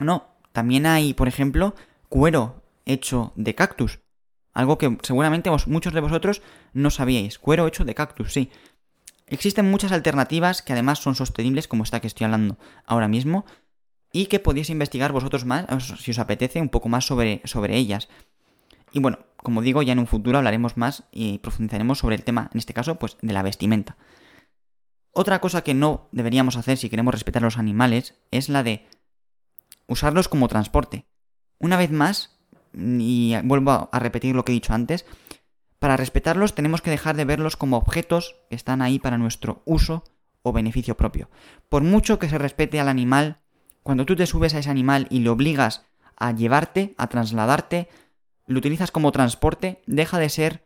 No, 0.00 0.26
también 0.52 0.84
hay, 0.84 1.14
por 1.14 1.28
ejemplo, 1.28 1.76
cuero 2.08 2.62
hecho 2.86 3.32
de 3.36 3.54
cactus. 3.54 4.00
Algo 4.52 4.78
que 4.78 4.98
seguramente 5.02 5.48
muchos 5.66 5.92
de 5.92 6.00
vosotros 6.00 6.42
no 6.72 6.90
sabíais. 6.90 7.38
Cuero 7.38 7.68
hecho 7.68 7.84
de 7.84 7.94
cactus, 7.94 8.32
sí. 8.32 8.50
Existen 9.28 9.70
muchas 9.70 9.92
alternativas 9.92 10.60
que 10.60 10.72
además 10.72 10.98
son 10.98 11.14
sostenibles, 11.14 11.68
como 11.68 11.84
esta 11.84 12.00
que 12.00 12.08
estoy 12.08 12.24
hablando 12.24 12.58
ahora 12.84 13.06
mismo, 13.06 13.44
y 14.12 14.26
que 14.26 14.40
podéis 14.40 14.70
investigar 14.70 15.12
vosotros 15.12 15.44
más, 15.44 15.66
si 16.00 16.10
os 16.10 16.18
apetece, 16.18 16.60
un 16.60 16.68
poco 16.68 16.88
más 16.88 17.06
sobre, 17.06 17.40
sobre 17.44 17.76
ellas. 17.76 18.08
Y 18.92 19.00
bueno, 19.00 19.18
como 19.36 19.62
digo, 19.62 19.82
ya 19.82 19.92
en 19.92 19.98
un 19.98 20.06
futuro 20.06 20.38
hablaremos 20.38 20.76
más 20.76 21.04
y 21.10 21.38
profundizaremos 21.38 21.98
sobre 21.98 22.16
el 22.16 22.24
tema, 22.24 22.50
en 22.52 22.58
este 22.58 22.74
caso, 22.74 22.98
pues 22.98 23.16
de 23.20 23.32
la 23.32 23.42
vestimenta. 23.42 23.96
Otra 25.12 25.40
cosa 25.40 25.62
que 25.62 25.74
no 25.74 26.08
deberíamos 26.12 26.56
hacer 26.56 26.78
si 26.78 26.88
queremos 26.88 27.12
respetar 27.12 27.42
a 27.42 27.46
los 27.46 27.58
animales 27.58 28.14
es 28.30 28.48
la 28.48 28.62
de 28.62 28.86
usarlos 29.86 30.28
como 30.28 30.48
transporte. 30.48 31.06
Una 31.58 31.76
vez 31.76 31.90
más, 31.90 32.38
y 32.72 33.34
vuelvo 33.44 33.90
a 33.92 33.98
repetir 33.98 34.34
lo 34.34 34.44
que 34.44 34.52
he 34.52 34.54
dicho 34.54 34.72
antes, 34.72 35.04
para 35.78 35.96
respetarlos 35.96 36.54
tenemos 36.54 36.80
que 36.80 36.90
dejar 36.90 37.16
de 37.16 37.24
verlos 37.24 37.56
como 37.56 37.76
objetos 37.76 38.36
que 38.48 38.56
están 38.56 38.82
ahí 38.82 38.98
para 38.98 39.18
nuestro 39.18 39.62
uso 39.64 40.04
o 40.42 40.52
beneficio 40.52 40.96
propio. 40.96 41.28
Por 41.68 41.82
mucho 41.82 42.18
que 42.18 42.28
se 42.28 42.38
respete 42.38 42.80
al 42.80 42.88
animal, 42.88 43.40
cuando 43.82 44.06
tú 44.06 44.16
te 44.16 44.26
subes 44.26 44.54
a 44.54 44.60
ese 44.60 44.70
animal 44.70 45.08
y 45.10 45.20
le 45.20 45.30
obligas 45.30 45.84
a 46.16 46.32
llevarte, 46.32 46.94
a 46.98 47.08
trasladarte, 47.08 47.88
lo 48.52 48.58
utilizas 48.58 48.90
como 48.90 49.12
transporte, 49.12 49.82
deja 49.86 50.18
de 50.18 50.28
ser 50.28 50.64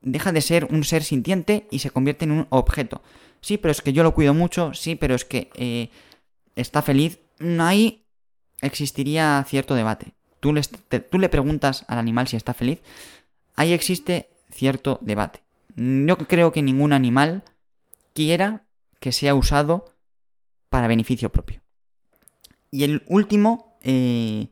deja 0.00 0.30
de 0.30 0.40
ser 0.40 0.66
un 0.66 0.84
ser 0.84 1.02
sintiente 1.02 1.66
y 1.70 1.80
se 1.80 1.90
convierte 1.90 2.24
en 2.24 2.30
un 2.30 2.46
objeto. 2.50 3.02
Sí, 3.40 3.58
pero 3.58 3.72
es 3.72 3.82
que 3.82 3.92
yo 3.92 4.02
lo 4.02 4.14
cuido 4.14 4.32
mucho, 4.32 4.72
sí, 4.74 4.94
pero 4.94 5.14
es 5.14 5.24
que 5.24 5.50
eh, 5.56 5.90
está 6.54 6.82
feliz. 6.82 7.18
Ahí 7.58 8.04
existiría 8.60 9.44
cierto 9.48 9.74
debate. 9.74 10.14
Tú 10.40 10.52
le, 10.52 10.62
tú 10.62 11.18
le 11.18 11.28
preguntas 11.28 11.84
al 11.88 11.98
animal 11.98 12.28
si 12.28 12.36
está 12.36 12.54
feliz, 12.54 12.80
ahí 13.56 13.72
existe 13.72 14.28
cierto 14.50 14.98
debate. 15.02 15.42
Yo 15.74 16.16
creo 16.16 16.52
que 16.52 16.62
ningún 16.62 16.92
animal 16.92 17.42
quiera 18.14 18.64
que 19.00 19.12
sea 19.12 19.34
usado 19.34 19.84
para 20.68 20.88
beneficio 20.88 21.30
propio. 21.30 21.60
Y 22.70 22.84
el 22.84 23.02
último, 23.06 23.78
eh, 23.82 24.48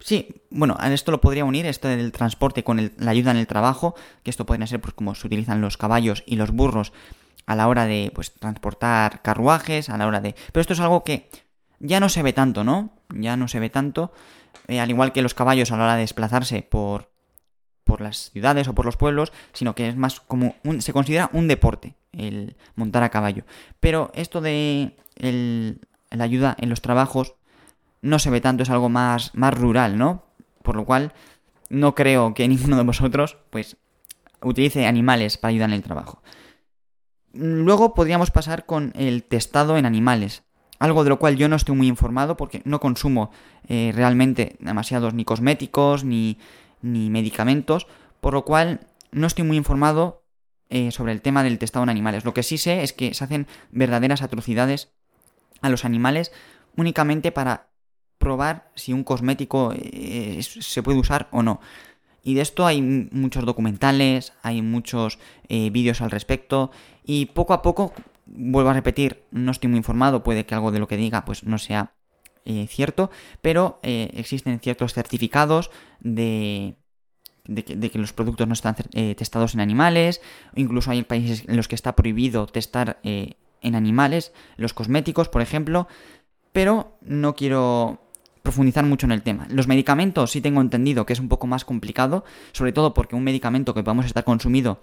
Sí, 0.00 0.42
bueno, 0.50 0.76
a 0.78 0.92
esto 0.92 1.12
lo 1.12 1.20
podría 1.20 1.44
unir, 1.44 1.66
esto 1.66 1.86
del 1.86 2.10
transporte 2.10 2.64
con 2.64 2.92
la 2.96 3.10
ayuda 3.10 3.30
en 3.30 3.36
el 3.36 3.46
trabajo, 3.46 3.94
que 4.22 4.30
esto 4.30 4.46
podría 4.46 4.66
ser 4.66 4.80
pues 4.80 4.94
como 4.94 5.14
se 5.14 5.26
utilizan 5.26 5.60
los 5.60 5.76
caballos 5.76 6.24
y 6.26 6.36
los 6.36 6.50
burros 6.50 6.92
a 7.46 7.54
la 7.54 7.68
hora 7.68 7.86
de 7.86 8.10
pues 8.14 8.32
transportar 8.32 9.22
carruajes, 9.22 9.90
a 9.90 9.98
la 9.98 10.06
hora 10.06 10.20
de... 10.20 10.34
Pero 10.52 10.62
esto 10.62 10.72
es 10.72 10.80
algo 10.80 11.04
que 11.04 11.28
ya 11.80 12.00
no 12.00 12.08
se 12.08 12.22
ve 12.22 12.32
tanto, 12.32 12.64
¿no? 12.64 12.94
Ya 13.14 13.36
no 13.36 13.46
se 13.48 13.60
ve 13.60 13.68
tanto, 13.68 14.12
eh, 14.68 14.80
al 14.80 14.90
igual 14.90 15.12
que 15.12 15.22
los 15.22 15.34
caballos 15.34 15.70
a 15.70 15.76
la 15.76 15.84
hora 15.84 15.94
de 15.96 16.02
desplazarse 16.02 16.62
por, 16.62 17.10
por 17.84 18.00
las 18.00 18.30
ciudades 18.30 18.68
o 18.68 18.74
por 18.74 18.86
los 18.86 18.96
pueblos, 18.96 19.32
sino 19.52 19.74
que 19.74 19.88
es 19.88 19.96
más 19.96 20.20
como 20.20 20.54
se 20.78 20.92
considera 20.92 21.28
un 21.32 21.48
deporte 21.48 21.96
el 22.12 22.56
montar 22.74 23.02
a 23.02 23.10
caballo. 23.10 23.44
Pero 23.80 24.10
esto 24.14 24.40
de 24.40 24.96
la 25.16 26.24
ayuda 26.24 26.56
en 26.58 26.70
los 26.70 26.80
trabajos 26.80 27.34
no 28.02 28.18
se 28.18 28.30
ve 28.30 28.40
tanto, 28.40 28.62
es 28.62 28.70
algo 28.70 28.88
más, 28.88 29.34
más 29.34 29.54
rural, 29.54 29.98
¿no? 29.98 30.24
Por 30.62 30.76
lo 30.76 30.84
cual, 30.84 31.12
no 31.68 31.94
creo 31.94 32.34
que 32.34 32.48
ninguno 32.48 32.76
de 32.76 32.84
vosotros, 32.84 33.38
pues, 33.50 33.76
utilice 34.42 34.86
animales 34.86 35.36
para 35.36 35.50
ayudar 35.50 35.70
en 35.70 35.76
el 35.76 35.82
trabajo. 35.82 36.22
Luego 37.32 37.94
podríamos 37.94 38.30
pasar 38.30 38.66
con 38.66 38.92
el 38.96 39.22
testado 39.22 39.76
en 39.76 39.86
animales. 39.86 40.42
algo 40.78 41.04
de 41.04 41.10
lo 41.10 41.18
cual 41.18 41.36
yo 41.36 41.48
no 41.48 41.56
estoy 41.56 41.76
muy 41.76 41.86
informado 41.86 42.36
porque 42.36 42.62
no 42.64 42.80
consumo 42.80 43.30
eh, 43.68 43.92
realmente 43.94 44.56
demasiados 44.60 45.14
ni 45.14 45.24
cosméticos 45.24 46.04
ni, 46.04 46.38
ni, 46.80 47.10
medicamentos, 47.10 47.86
por 48.20 48.32
lo 48.34 48.44
cual 48.44 48.80
no 49.12 49.26
estoy 49.26 49.44
muy 49.44 49.58
informado 49.58 50.24
eh, 50.70 50.90
sobre 50.90 51.12
el 51.12 51.20
tema 51.20 51.44
del 51.44 51.58
testado 51.58 51.82
en 51.82 51.90
animales. 51.90 52.24
Lo 52.24 52.34
que 52.34 52.42
sí 52.42 52.58
sé 52.58 52.82
es 52.82 52.92
que 52.92 53.14
se 53.14 53.24
hacen 53.24 53.46
verdaderas 53.70 54.22
atrocidades 54.22 54.90
a 55.60 55.68
los 55.68 55.84
animales 55.84 56.32
únicamente 56.76 57.30
para 57.30 57.69
probar 58.20 58.70
si 58.76 58.92
un 58.92 59.02
cosmético 59.02 59.72
eh, 59.74 60.40
se 60.42 60.82
puede 60.84 61.00
usar 61.00 61.26
o 61.32 61.42
no. 61.42 61.60
Y 62.22 62.34
de 62.34 62.42
esto 62.42 62.66
hay 62.66 62.80
muchos 62.82 63.44
documentales, 63.44 64.34
hay 64.42 64.60
muchos 64.60 65.18
vídeos 65.48 66.02
al 66.02 66.10
respecto 66.10 66.70
y 67.02 67.26
poco 67.26 67.54
a 67.54 67.62
poco 67.62 67.94
vuelvo 68.26 68.70
a 68.70 68.74
repetir, 68.74 69.24
no 69.30 69.50
estoy 69.50 69.68
muy 69.68 69.78
informado, 69.78 70.22
puede 70.22 70.46
que 70.46 70.54
algo 70.54 70.70
de 70.70 70.78
lo 70.78 70.88
que 70.88 70.96
diga 70.96 71.24
pues 71.24 71.44
no 71.44 71.58
sea 71.58 71.92
eh, 72.44 72.66
cierto, 72.68 73.10
pero 73.42 73.80
eh, 73.82 74.10
existen 74.14 74.60
ciertos 74.60 74.94
certificados 74.94 75.70
de, 76.00 76.76
de, 77.44 77.62
que, 77.90 77.98
los 77.98 78.12
productos 78.12 78.46
no 78.46 78.54
están 78.54 78.76
eh, 78.94 79.14
testados 79.14 79.54
en 79.54 79.60
animales, 79.60 80.20
incluso 80.54 80.90
hay 80.90 81.02
países 81.02 81.44
en 81.46 81.56
los 81.56 81.68
que 81.68 81.74
está 81.74 81.94
prohibido 81.96 82.46
testar 82.46 82.98
en 83.02 83.74
animales, 83.74 84.32
los 84.56 84.72
cosméticos, 84.72 85.28
por 85.28 85.42
ejemplo, 85.42 85.86
pero 86.52 86.96
no 87.02 87.34
quiero 87.34 88.00
profundizar 88.42 88.84
mucho 88.84 89.06
en 89.06 89.12
el 89.12 89.22
tema. 89.22 89.46
Los 89.50 89.68
medicamentos 89.68 90.30
sí 90.30 90.40
tengo 90.40 90.60
entendido 90.60 91.06
que 91.06 91.12
es 91.12 91.20
un 91.20 91.28
poco 91.28 91.46
más 91.46 91.64
complicado, 91.64 92.24
sobre 92.52 92.72
todo 92.72 92.94
porque 92.94 93.16
un 93.16 93.24
medicamento 93.24 93.74
que 93.74 93.82
podamos 93.82 94.06
estar 94.06 94.24
consumido 94.24 94.80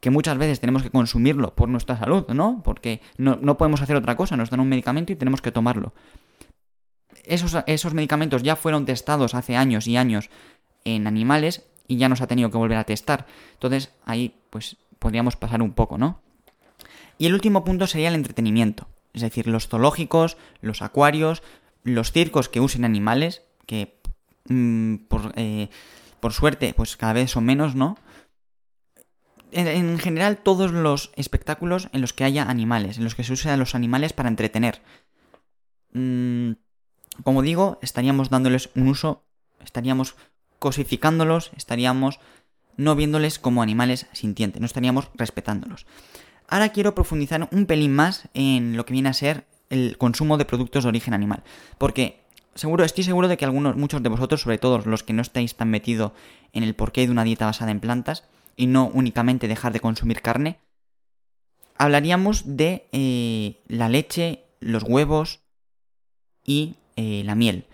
que 0.00 0.10
muchas 0.10 0.38
veces 0.38 0.60
tenemos 0.60 0.82
que 0.82 0.90
consumirlo 0.90 1.54
por 1.54 1.68
nuestra 1.68 1.98
salud, 1.98 2.26
¿no? 2.28 2.62
Porque 2.62 3.00
no, 3.16 3.58
podemos 3.58 3.82
hacer 3.82 3.96
otra 3.96 4.16
cosa, 4.16 4.36
nos 4.36 4.50
dan 4.50 4.60
un 4.60 4.68
medicamento 4.68 5.12
y 5.12 5.16
tenemos 5.16 5.42
que 5.42 5.50
tomarlo. 5.50 5.92
Esos, 7.24 7.56
esos 7.66 7.94
medicamentos 7.94 8.42
ya 8.42 8.56
fueron 8.56 8.86
testados 8.86 9.34
hace 9.34 9.56
años 9.56 9.86
y 9.86 9.96
años 9.96 10.30
en 10.84 11.06
animales 11.06 11.66
y 11.88 11.96
ya 11.96 12.08
nos 12.08 12.20
ha 12.20 12.26
tenido 12.26 12.50
que 12.50 12.58
volver 12.58 12.78
a 12.78 12.84
testar. 12.84 13.26
Entonces 13.54 13.92
ahí 14.04 14.36
pues 14.50 14.76
podríamos 14.98 15.36
pasar 15.36 15.62
un 15.62 15.72
poco, 15.72 15.98
¿no? 15.98 16.20
Y 17.18 17.26
el 17.26 17.34
último 17.34 17.64
punto 17.64 17.86
sería 17.86 18.08
el 18.08 18.14
entretenimiento. 18.14 18.86
Es 19.12 19.22
decir, 19.22 19.48
los 19.48 19.68
zoológicos, 19.68 20.36
los 20.60 20.80
acuarios, 20.82 21.42
los 21.88 22.12
circos 22.12 22.48
que 22.48 22.60
usen 22.60 22.84
animales, 22.84 23.42
que 23.66 24.00
mm, 24.48 24.96
por, 25.08 25.32
eh, 25.36 25.68
por 26.20 26.32
suerte 26.32 26.74
pues 26.74 26.96
cada 26.96 27.14
vez 27.14 27.30
son 27.30 27.44
menos, 27.44 27.74
¿no? 27.74 27.96
en, 29.52 29.98
general 29.98 30.38
todos 30.38 30.72
los 30.72 31.10
espectáculos 31.16 31.88
en 31.92 32.00
los 32.00 32.12
que 32.12 32.24
haya 32.24 32.48
animales, 32.48 32.98
en 32.98 33.04
los 33.04 33.14
que 33.14 33.24
se 33.24 33.32
usen 33.32 33.58
los 33.58 33.74
animales 33.74 34.12
para 34.12 34.28
entretener. 34.28 34.82
Mm, 35.92 36.52
como 37.22 37.42
digo, 37.42 37.78
estaríamos 37.82 38.30
dándoles 38.30 38.70
un 38.74 38.88
uso, 38.88 39.24
estaríamos 39.64 40.16
cosificándolos, 40.58 41.50
estaríamos 41.56 42.20
no 42.76 42.94
viéndoles 42.94 43.38
como 43.38 43.62
animales 43.62 44.06
sintientes, 44.12 44.60
no 44.60 44.66
estaríamos 44.66 45.10
respetándolos. 45.14 45.86
Ahora 46.46 46.70
quiero 46.70 46.94
profundizar 46.94 47.48
un 47.50 47.66
pelín 47.66 47.94
más 47.94 48.28
en 48.34 48.76
lo 48.76 48.86
que 48.86 48.92
viene 48.92 49.08
a 49.08 49.14
ser 49.14 49.46
el 49.70 49.98
consumo 49.98 50.38
de 50.38 50.44
productos 50.44 50.84
de 50.84 50.88
origen 50.88 51.14
animal, 51.14 51.42
porque 51.78 52.20
seguro, 52.54 52.84
estoy 52.84 53.04
seguro 53.04 53.28
de 53.28 53.36
que 53.36 53.44
algunos, 53.44 53.76
muchos 53.76 54.02
de 54.02 54.08
vosotros, 54.08 54.40
sobre 54.42 54.58
todo 54.58 54.78
los 54.78 55.02
que 55.02 55.12
no 55.12 55.22
estáis 55.22 55.54
tan 55.54 55.70
metidos 55.70 56.12
en 56.52 56.62
el 56.62 56.74
porqué 56.74 57.06
de 57.06 57.12
una 57.12 57.24
dieta 57.24 57.46
basada 57.46 57.70
en 57.70 57.80
plantas, 57.80 58.24
y 58.56 58.66
no 58.66 58.90
únicamente 58.92 59.46
dejar 59.48 59.72
de 59.72 59.80
consumir 59.80 60.20
carne, 60.20 60.58
hablaríamos 61.76 62.56
de 62.56 62.88
eh, 62.92 63.62
la 63.68 63.88
leche, 63.88 64.44
los 64.60 64.82
huevos 64.82 65.40
y 66.44 66.76
eh, 66.96 67.22
la 67.24 67.36
miel. 67.36 67.66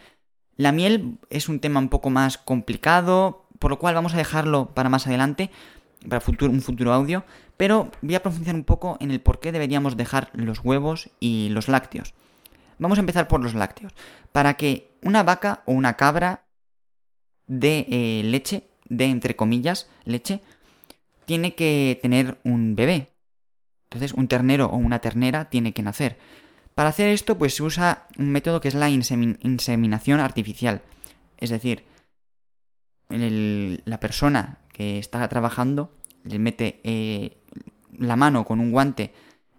La 0.56 0.72
miel 0.72 1.18
es 1.30 1.48
un 1.48 1.58
tema 1.58 1.80
un 1.80 1.88
poco 1.88 2.10
más 2.10 2.36
complicado, 2.36 3.48
por 3.59 3.70
lo 3.70 3.78
cual 3.78 3.94
vamos 3.94 4.14
a 4.14 4.18
dejarlo 4.18 4.74
para 4.74 4.90
más 4.90 5.07
adelante, 5.07 5.50
para 6.09 6.22
un 6.42 6.61
futuro 6.61 6.92
audio, 6.92 7.24
pero 7.57 7.90
voy 8.03 8.14
a 8.14 8.23
profundizar 8.23 8.55
un 8.55 8.64
poco 8.64 8.97
en 9.01 9.11
el 9.11 9.21
por 9.21 9.40
qué 9.40 9.53
deberíamos 9.53 9.97
dejar 9.97 10.31
los 10.33 10.61
huevos 10.61 11.11
y 11.21 11.49
los 11.51 11.69
lácteos. 11.69 12.14
Vamos 12.79 12.99
a 12.99 13.01
empezar 13.01 13.29
por 13.29 13.43
los 13.43 13.55
lácteos. 13.55 13.93
Para 14.33 14.55
que 14.55 14.90
una 15.03 15.23
vaca 15.23 15.62
o 15.67 15.73
una 15.73 15.95
cabra 15.95 16.45
dé 17.47 17.87
eh, 17.88 18.23
leche, 18.25 18.69
de 18.87 19.07
entre 19.07 19.37
comillas 19.37 19.88
leche, 20.05 20.40
tiene 21.25 21.55
que 21.55 21.99
tener 22.03 22.38
un 22.45 22.75
bebé. 22.75 23.12
Entonces, 23.85 24.12
un 24.12 24.29
ternero 24.29 24.67
o 24.67 24.77
una 24.77 24.99
ternera 24.99 25.47
tiene 25.51 25.73
que 25.73 25.83
nacer. 25.83 26.19
Para 26.75 26.88
hacer 26.88 27.09
esto, 27.09 27.38
pues 27.38 27.55
se 27.55 27.62
usa 27.62 28.09
un 28.19 28.31
método 28.31 28.61
que 28.61 28.69
es 28.69 28.75
la 28.75 28.90
inseminación 28.90 30.19
artificial. 30.19 30.83
Es 31.38 31.51
decir, 31.51 31.85
la 33.09 34.01
persona 34.01 34.59
que 34.73 34.99
está 34.99 35.27
trabajando 35.29 35.93
le 36.24 36.38
mete 36.38 36.80
eh, 36.84 37.38
la 37.96 38.16
mano 38.16 38.44
con 38.44 38.60
un 38.60 38.72
guante 38.72 39.12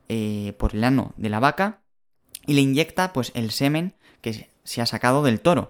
eh, 0.09 0.53
por 0.59 0.75
el 0.75 0.83
ano 0.83 1.13
de 1.17 1.29
la 1.29 1.39
vaca 1.39 1.81
y 2.45 2.53
le 2.53 2.61
inyecta 2.61 3.13
pues 3.13 3.31
el 3.35 3.51
semen 3.51 3.95
que 4.21 4.49
se 4.63 4.81
ha 4.81 4.85
sacado 4.85 5.23
del 5.23 5.41
toro. 5.41 5.69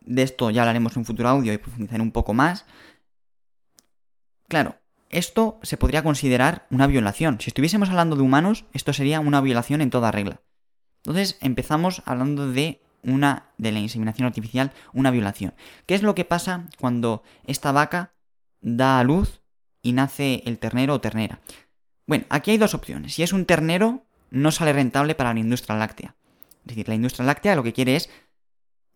De 0.00 0.22
esto 0.22 0.50
ya 0.50 0.62
hablaremos 0.62 0.92
en 0.92 1.00
un 1.00 1.04
futuro 1.06 1.28
audio 1.28 1.52
y 1.52 1.58
profundizaré 1.58 2.02
un 2.02 2.12
poco 2.12 2.34
más. 2.34 2.66
Claro, 4.48 4.76
esto 5.08 5.58
se 5.62 5.76
podría 5.76 6.02
considerar 6.02 6.66
una 6.70 6.86
violación. 6.86 7.40
Si 7.40 7.48
estuviésemos 7.48 7.88
hablando 7.88 8.16
de 8.16 8.22
humanos, 8.22 8.64
esto 8.72 8.92
sería 8.92 9.20
una 9.20 9.40
violación 9.40 9.80
en 9.80 9.90
toda 9.90 10.12
regla. 10.12 10.42
Entonces 11.04 11.38
empezamos 11.40 12.02
hablando 12.04 12.50
de 12.50 12.82
una 13.02 13.50
de 13.58 13.72
la 13.72 13.78
inseminación 13.78 14.26
artificial, 14.26 14.72
una 14.92 15.10
violación. 15.10 15.54
¿Qué 15.86 15.94
es 15.94 16.02
lo 16.02 16.14
que 16.14 16.24
pasa 16.24 16.68
cuando 16.78 17.22
esta 17.44 17.72
vaca 17.72 18.14
da 18.60 18.98
a 18.98 19.04
luz 19.04 19.43
y 19.84 19.92
nace 19.92 20.42
el 20.46 20.58
ternero 20.58 20.94
o 20.94 21.00
ternera? 21.00 21.38
Bueno, 22.08 22.24
aquí 22.28 22.50
hay 22.50 22.58
dos 22.58 22.74
opciones. 22.74 23.14
Si 23.14 23.22
es 23.22 23.32
un 23.32 23.46
ternero, 23.46 24.04
no 24.30 24.50
sale 24.50 24.72
rentable 24.72 25.14
para 25.14 25.32
la 25.32 25.38
industria 25.38 25.76
láctea. 25.76 26.16
Es 26.62 26.70
decir, 26.70 26.88
la 26.88 26.96
industria 26.96 27.24
láctea 27.24 27.54
lo 27.54 27.62
que 27.62 27.72
quiere 27.72 27.94
es, 27.94 28.10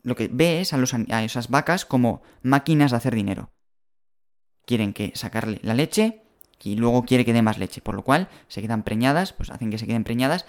lo 0.02 0.16
que 0.16 0.28
ve 0.28 0.60
es 0.60 0.72
a, 0.72 1.22
esas 1.22 1.48
vacas 1.48 1.84
como 1.84 2.22
máquinas 2.42 2.90
de 2.90 2.96
hacer 2.96 3.14
dinero 3.14 3.52
quieren 4.68 4.92
que 4.92 5.12
sacarle 5.14 5.60
la 5.62 5.72
leche 5.72 6.20
y 6.62 6.76
luego 6.76 7.04
quiere 7.04 7.24
que 7.24 7.32
dé 7.32 7.40
más 7.40 7.56
leche, 7.56 7.80
por 7.80 7.94
lo 7.94 8.04
cual 8.04 8.28
se 8.48 8.60
quedan 8.60 8.82
preñadas, 8.82 9.32
pues 9.32 9.48
hacen 9.48 9.70
que 9.70 9.78
se 9.78 9.86
queden 9.86 10.04
preñadas 10.04 10.44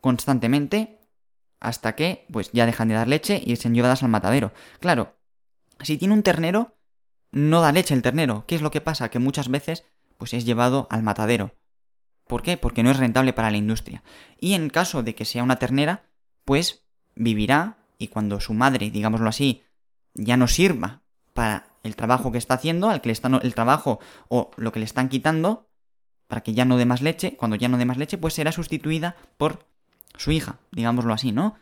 constantemente 0.00 0.98
hasta 1.60 1.94
que 1.94 2.26
pues 2.32 2.50
ya 2.52 2.66
dejan 2.66 2.88
de 2.88 2.94
dar 2.94 3.06
leche 3.06 3.40
y 3.44 3.54
sean 3.54 3.74
llevadas 3.74 4.02
al 4.02 4.08
matadero. 4.08 4.52
Claro, 4.80 5.14
si 5.80 5.98
tiene 5.98 6.14
un 6.14 6.24
ternero, 6.24 6.79
no 7.32 7.60
da 7.60 7.72
leche 7.72 7.94
el 7.94 8.02
ternero. 8.02 8.44
¿Qué 8.46 8.54
es 8.54 8.62
lo 8.62 8.70
que 8.70 8.80
pasa? 8.80 9.10
Que 9.10 9.18
muchas 9.18 9.48
veces 9.48 9.84
pues 10.18 10.34
es 10.34 10.44
llevado 10.44 10.86
al 10.90 11.02
matadero. 11.02 11.54
¿Por 12.26 12.42
qué? 12.42 12.56
Porque 12.56 12.82
no 12.82 12.90
es 12.90 12.98
rentable 12.98 13.32
para 13.32 13.50
la 13.50 13.56
industria. 13.56 14.02
Y 14.38 14.54
en 14.54 14.70
caso 14.70 15.02
de 15.02 15.14
que 15.14 15.24
sea 15.24 15.42
una 15.42 15.56
ternera, 15.56 16.04
pues 16.44 16.84
vivirá 17.14 17.78
y 17.98 18.08
cuando 18.08 18.38
su 18.40 18.54
madre, 18.54 18.90
digámoslo 18.90 19.28
así, 19.28 19.62
ya 20.14 20.36
no 20.36 20.46
sirva 20.46 21.02
para 21.34 21.66
el 21.82 21.96
trabajo 21.96 22.32
que 22.32 22.38
está 22.38 22.54
haciendo, 22.54 22.90
al 22.90 23.00
que 23.00 23.08
le 23.08 23.12
están 23.12 23.34
el 23.42 23.54
trabajo 23.54 24.00
o 24.28 24.50
lo 24.56 24.72
que 24.72 24.78
le 24.78 24.84
están 24.84 25.08
quitando, 25.08 25.68
para 26.26 26.42
que 26.42 26.54
ya 26.54 26.64
no 26.64 26.76
dé 26.76 26.86
más 26.86 27.02
leche, 27.02 27.36
cuando 27.36 27.56
ya 27.56 27.68
no 27.68 27.78
dé 27.78 27.84
más 27.84 27.96
leche, 27.96 28.18
pues 28.18 28.34
será 28.34 28.52
sustituida 28.52 29.16
por 29.36 29.66
su 30.16 30.30
hija, 30.30 30.58
digámoslo 30.70 31.12
así, 31.12 31.32
¿no? 31.32 31.56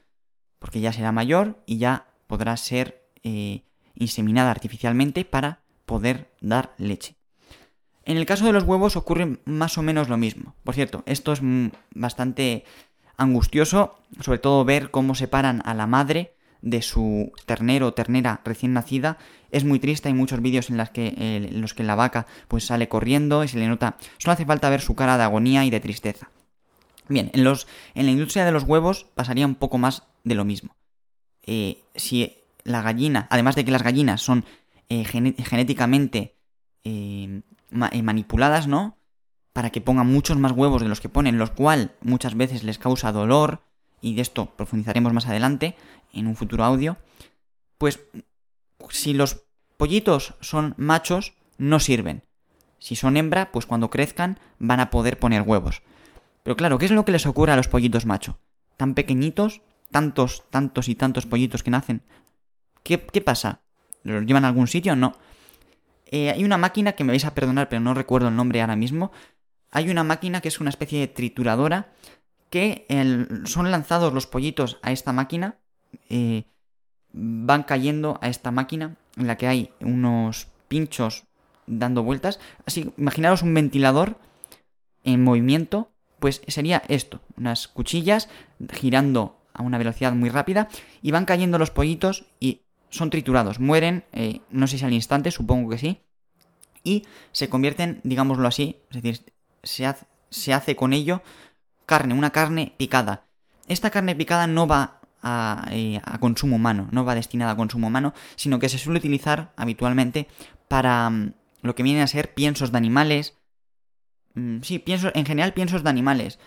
Porque 0.58 0.80
ya 0.80 0.92
será 0.92 1.12
mayor 1.12 1.62
y 1.64 1.78
ya 1.78 2.08
podrá 2.26 2.56
ser 2.56 3.08
eh, 3.22 3.64
inseminada 3.98 4.50
artificialmente 4.50 5.24
para 5.24 5.60
poder 5.86 6.32
dar 6.40 6.74
leche. 6.78 7.16
En 8.04 8.16
el 8.16 8.26
caso 8.26 8.46
de 8.46 8.52
los 8.52 8.64
huevos 8.64 8.96
ocurre 8.96 9.38
más 9.44 9.76
o 9.76 9.82
menos 9.82 10.08
lo 10.08 10.16
mismo. 10.16 10.54
Por 10.64 10.74
cierto, 10.74 11.02
esto 11.06 11.32
es 11.32 11.40
bastante 11.94 12.64
angustioso, 13.18 13.98
sobre 14.20 14.38
todo 14.38 14.64
ver 14.64 14.90
cómo 14.90 15.14
separan 15.14 15.60
a 15.66 15.74
la 15.74 15.86
madre 15.86 16.34
de 16.62 16.82
su 16.82 17.32
ternero 17.46 17.88
o 17.88 17.94
ternera 17.94 18.40
recién 18.44 18.72
nacida 18.72 19.18
es 19.50 19.64
muy 19.64 19.78
triste. 19.78 20.08
Hay 20.08 20.14
muchos 20.14 20.40
vídeos 20.40 20.68
que, 20.92 21.14
en 21.16 21.60
los 21.60 21.74
que 21.74 21.82
la 21.82 21.94
vaca 21.94 22.26
pues 22.48 22.64
sale 22.64 22.88
corriendo 22.88 23.44
y 23.44 23.48
se 23.48 23.58
le 23.58 23.68
nota. 23.68 23.96
Solo 24.18 24.32
hace 24.32 24.46
falta 24.46 24.70
ver 24.70 24.80
su 24.80 24.94
cara 24.94 25.18
de 25.18 25.24
agonía 25.24 25.64
y 25.64 25.70
de 25.70 25.80
tristeza. 25.80 26.30
Bien, 27.08 27.30
en, 27.32 27.44
los, 27.44 27.66
en 27.94 28.06
la 28.06 28.12
industria 28.12 28.44
de 28.44 28.52
los 28.52 28.64
huevos 28.64 29.06
pasaría 29.14 29.46
un 29.46 29.54
poco 29.54 29.78
más 29.78 30.04
de 30.24 30.34
lo 30.34 30.44
mismo. 30.44 30.76
Eh, 31.42 31.82
si 31.94 32.37
la 32.68 32.82
gallina, 32.82 33.26
además 33.30 33.54
de 33.56 33.64
que 33.64 33.70
las 33.70 33.82
gallinas 33.82 34.22
son 34.22 34.44
eh, 34.88 35.04
genéticamente 35.04 36.36
eh, 36.84 37.42
manipuladas, 37.70 38.66
¿no? 38.66 38.98
Para 39.52 39.70
que 39.70 39.80
pongan 39.80 40.06
muchos 40.06 40.38
más 40.38 40.52
huevos 40.52 40.82
de 40.82 40.88
los 40.88 41.00
que 41.00 41.08
ponen, 41.08 41.38
los 41.38 41.50
cual 41.50 41.96
muchas 42.00 42.36
veces 42.36 42.64
les 42.64 42.78
causa 42.78 43.12
dolor, 43.12 43.62
y 44.00 44.14
de 44.14 44.22
esto 44.22 44.54
profundizaremos 44.56 45.12
más 45.12 45.26
adelante 45.26 45.76
en 46.12 46.26
un 46.26 46.36
futuro 46.36 46.64
audio, 46.64 46.96
pues 47.78 48.00
si 48.90 49.12
los 49.12 49.42
pollitos 49.76 50.34
son 50.40 50.74
machos, 50.76 51.34
no 51.58 51.80
sirven. 51.80 52.22
Si 52.78 52.94
son 52.94 53.16
hembra, 53.16 53.50
pues 53.50 53.66
cuando 53.66 53.90
crezcan 53.90 54.38
van 54.58 54.78
a 54.80 54.90
poder 54.90 55.18
poner 55.18 55.42
huevos. 55.42 55.82
Pero 56.44 56.56
claro, 56.56 56.78
¿qué 56.78 56.84
es 56.84 56.92
lo 56.92 57.04
que 57.04 57.12
les 57.12 57.26
ocurre 57.26 57.52
a 57.52 57.56
los 57.56 57.66
pollitos 57.66 58.06
macho? 58.06 58.38
Tan 58.76 58.94
pequeñitos 58.94 59.60
tantos, 59.90 60.44
tantos 60.50 60.88
y 60.88 60.94
tantos 60.94 61.26
pollitos 61.26 61.62
que 61.62 61.70
nacen? 61.70 62.02
¿Qué, 62.96 63.20
pasa? 63.20 63.60
¿Los 64.02 64.24
llevan 64.24 64.46
a 64.46 64.48
algún 64.48 64.66
sitio? 64.66 64.96
No. 64.96 65.14
Eh, 66.06 66.30
hay 66.30 66.42
una 66.42 66.56
máquina 66.56 66.92
que 66.92 67.04
me 67.04 67.12
vais 67.12 67.26
a 67.26 67.34
perdonar, 67.34 67.68
pero 67.68 67.80
no 67.80 67.92
recuerdo 67.92 68.28
el 68.28 68.36
nombre 68.36 68.62
ahora 68.62 68.76
mismo. 68.76 69.12
Hay 69.70 69.90
una 69.90 70.04
máquina 70.04 70.40
que 70.40 70.48
es 70.48 70.58
una 70.58 70.70
especie 70.70 70.98
de 70.98 71.08
trituradora 71.08 71.92
que 72.48 72.86
son 73.44 73.70
lanzados 73.70 74.14
los 74.14 74.26
pollitos 74.26 74.78
a 74.80 74.90
esta 74.90 75.12
máquina. 75.12 75.58
Eh, 76.08 76.44
van 77.12 77.64
cayendo 77.64 78.18
a 78.22 78.28
esta 78.30 78.50
máquina 78.52 78.96
en 79.18 79.26
la 79.26 79.36
que 79.36 79.48
hay 79.48 79.70
unos 79.80 80.48
pinchos 80.68 81.24
dando 81.66 82.02
vueltas. 82.02 82.40
Así, 82.64 82.90
imaginaros 82.96 83.42
un 83.42 83.52
ventilador 83.52 84.18
en 85.04 85.22
movimiento, 85.22 85.90
pues 86.20 86.40
sería 86.48 86.82
esto, 86.88 87.20
unas 87.36 87.68
cuchillas 87.68 88.30
girando 88.72 89.42
a 89.52 89.62
una 89.62 89.76
velocidad 89.76 90.14
muy 90.14 90.30
rápida 90.30 90.68
y 91.02 91.10
van 91.10 91.26
cayendo 91.26 91.58
los 91.58 91.70
pollitos 91.70 92.24
y 92.40 92.62
son 92.90 93.10
triturados, 93.10 93.60
mueren, 93.60 94.04
eh, 94.12 94.40
no 94.50 94.66
sé 94.66 94.78
si 94.78 94.84
al 94.84 94.92
instante, 94.92 95.30
supongo 95.30 95.70
que 95.70 95.78
sí, 95.78 96.00
y 96.84 97.04
se 97.32 97.48
convierten, 97.48 98.00
digámoslo 98.04 98.48
así, 98.48 98.76
es 98.90 99.02
decir, 99.02 99.32
se 99.62 100.54
hace, 100.54 100.76
con 100.76 100.92
ello 100.92 101.22
carne, 101.86 102.14
una 102.14 102.30
carne 102.30 102.72
picada. 102.76 103.24
Esta 103.66 103.90
carne 103.90 104.16
picada 104.16 104.46
no 104.46 104.66
va 104.66 105.00
a, 105.22 105.68
eh, 105.70 106.00
a, 106.04 106.18
consumo 106.18 106.56
humano, 106.56 106.88
no 106.92 107.04
va 107.04 107.14
destinada 107.14 107.52
a 107.52 107.56
consumo 107.56 107.88
humano, 107.88 108.14
sino 108.36 108.58
que 108.58 108.68
se 108.68 108.78
suele 108.78 108.98
utilizar 108.98 109.52
habitualmente 109.56 110.28
para 110.68 111.10
mm, 111.10 111.32
lo 111.62 111.74
que 111.74 111.82
vienen 111.82 112.02
a 112.02 112.06
ser 112.06 112.32
piensos 112.34 112.72
de 112.72 112.78
animales. 112.78 113.34
Mm, 114.34 114.62
sí, 114.62 114.78
piensos, 114.78 115.12
en 115.14 115.26
general 115.26 115.52
piensos 115.52 115.82
de 115.82 115.90
animales. 115.90 116.38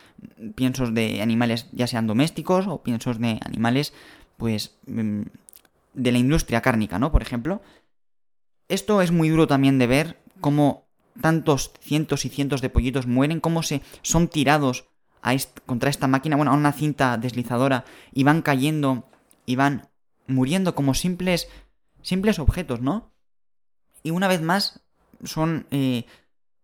Piensos 0.56 0.94
de 0.94 1.22
animales 1.22 1.68
ya 1.72 1.88
sean 1.88 2.08
domésticos 2.08 2.68
o 2.68 2.82
piensos 2.82 3.20
de 3.20 3.40
animales, 3.44 3.94
pues, 4.38 4.78
mm, 4.88 5.24
de 5.94 6.12
la 6.12 6.18
industria 6.18 6.62
cárnica, 6.62 7.00
¿no? 7.00 7.12
Por 7.12 7.22
ejemplo. 7.22 7.62
Esto 8.68 9.02
es 9.02 9.12
muy 9.12 9.30
duro 9.30 9.48
también 9.48 9.80
de 9.80 9.88
ver 9.88 10.22
cómo 10.40 10.88
tantos 11.20 11.74
cientos 11.82 12.26
y 12.26 12.30
cientos 12.30 12.62
de 12.62 12.70
pollitos 12.70 13.06
mueren, 13.06 13.42
cómo 13.42 13.64
se 13.64 13.82
son 14.02 14.28
tirados 14.28 14.88
contra 15.66 15.90
esta 15.90 16.08
máquina, 16.08 16.36
bueno, 16.36 16.52
a 16.52 16.56
una 16.56 16.72
cinta 16.72 17.18
deslizadora 17.18 17.86
y 18.12 18.24
van 18.24 18.42
cayendo 18.42 19.10
y 19.46 19.56
van 19.56 19.90
muriendo 20.28 20.74
como 20.74 20.94
simples 20.94 21.48
simples 22.02 22.40
objetos, 22.40 22.82
¿no? 22.82 23.14
Y 24.04 24.12
una 24.12 24.28
vez 24.28 24.42
más 24.42 24.82
son 25.24 25.68
eh, 25.72 26.06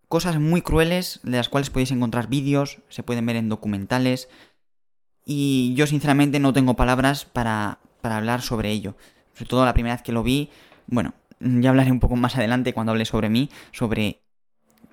cosas 0.07 0.39
muy 0.39 0.61
crueles 0.61 1.19
de 1.23 1.37
las 1.37 1.49
cuales 1.49 1.69
podéis 1.69 1.91
encontrar 1.91 2.27
vídeos, 2.27 2.79
se 2.89 3.03
pueden 3.03 3.25
ver 3.25 3.35
en 3.35 3.49
documentales 3.49 4.29
y 5.25 5.73
yo 5.75 5.85
sinceramente 5.85 6.39
no 6.39 6.53
tengo 6.53 6.75
palabras 6.75 7.25
para, 7.25 7.79
para 8.01 8.17
hablar 8.17 8.41
sobre 8.41 8.71
ello. 8.71 8.95
Sobre 9.37 9.49
todo 9.49 9.65
la 9.65 9.73
primera 9.73 9.93
vez 9.93 10.01
que 10.01 10.11
lo 10.11 10.23
vi, 10.23 10.49
bueno, 10.87 11.13
ya 11.39 11.69
hablaré 11.69 11.91
un 11.91 11.99
poco 11.99 12.15
más 12.15 12.35
adelante 12.37 12.73
cuando 12.73 12.91
hable 12.91 13.05
sobre 13.05 13.29
mí, 13.29 13.51
sobre 13.71 14.23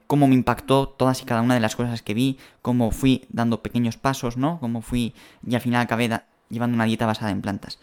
cómo 0.07 0.29
me 0.29 0.35
impactó 0.35 0.87
todas 0.87 1.23
y 1.23 1.25
cada 1.25 1.41
una 1.41 1.55
de 1.55 1.61
las 1.61 1.77
cosas 1.77 2.03
que 2.03 2.13
vi, 2.13 2.39
cómo 2.61 2.91
fui 2.91 3.25
dando 3.31 3.63
pequeños 3.63 3.97
pasos, 3.97 4.37
¿no? 4.37 4.61
Cómo 4.61 4.83
fui 4.83 5.15
y 5.47 5.55
al 5.55 5.63
final 5.63 5.81
acabé 5.81 6.11
llevando 6.51 6.75
una 6.75 6.85
dieta 6.85 7.07
basada 7.07 7.31
en 7.31 7.41
plantas. 7.41 7.79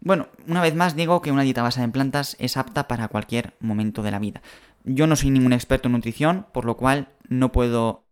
Bueno, 0.00 0.26
una 0.48 0.60
vez 0.60 0.74
más 0.74 0.96
digo 0.96 1.22
que 1.22 1.30
una 1.30 1.42
dieta 1.42 1.62
basada 1.62 1.84
en 1.84 1.92
plantas 1.92 2.36
es 2.40 2.56
apta 2.56 2.88
para 2.88 3.06
cualquier 3.06 3.54
momento 3.60 4.02
de 4.02 4.10
la 4.10 4.18
vida. 4.18 4.42
Yo 4.82 5.06
no 5.06 5.14
soy 5.14 5.30
ningún 5.30 5.52
experto 5.52 5.86
en 5.86 5.92
nutrición, 5.92 6.46
por 6.52 6.64
lo 6.64 6.76
cual 6.76 7.10
no 7.28 7.52
puedo 7.52 8.05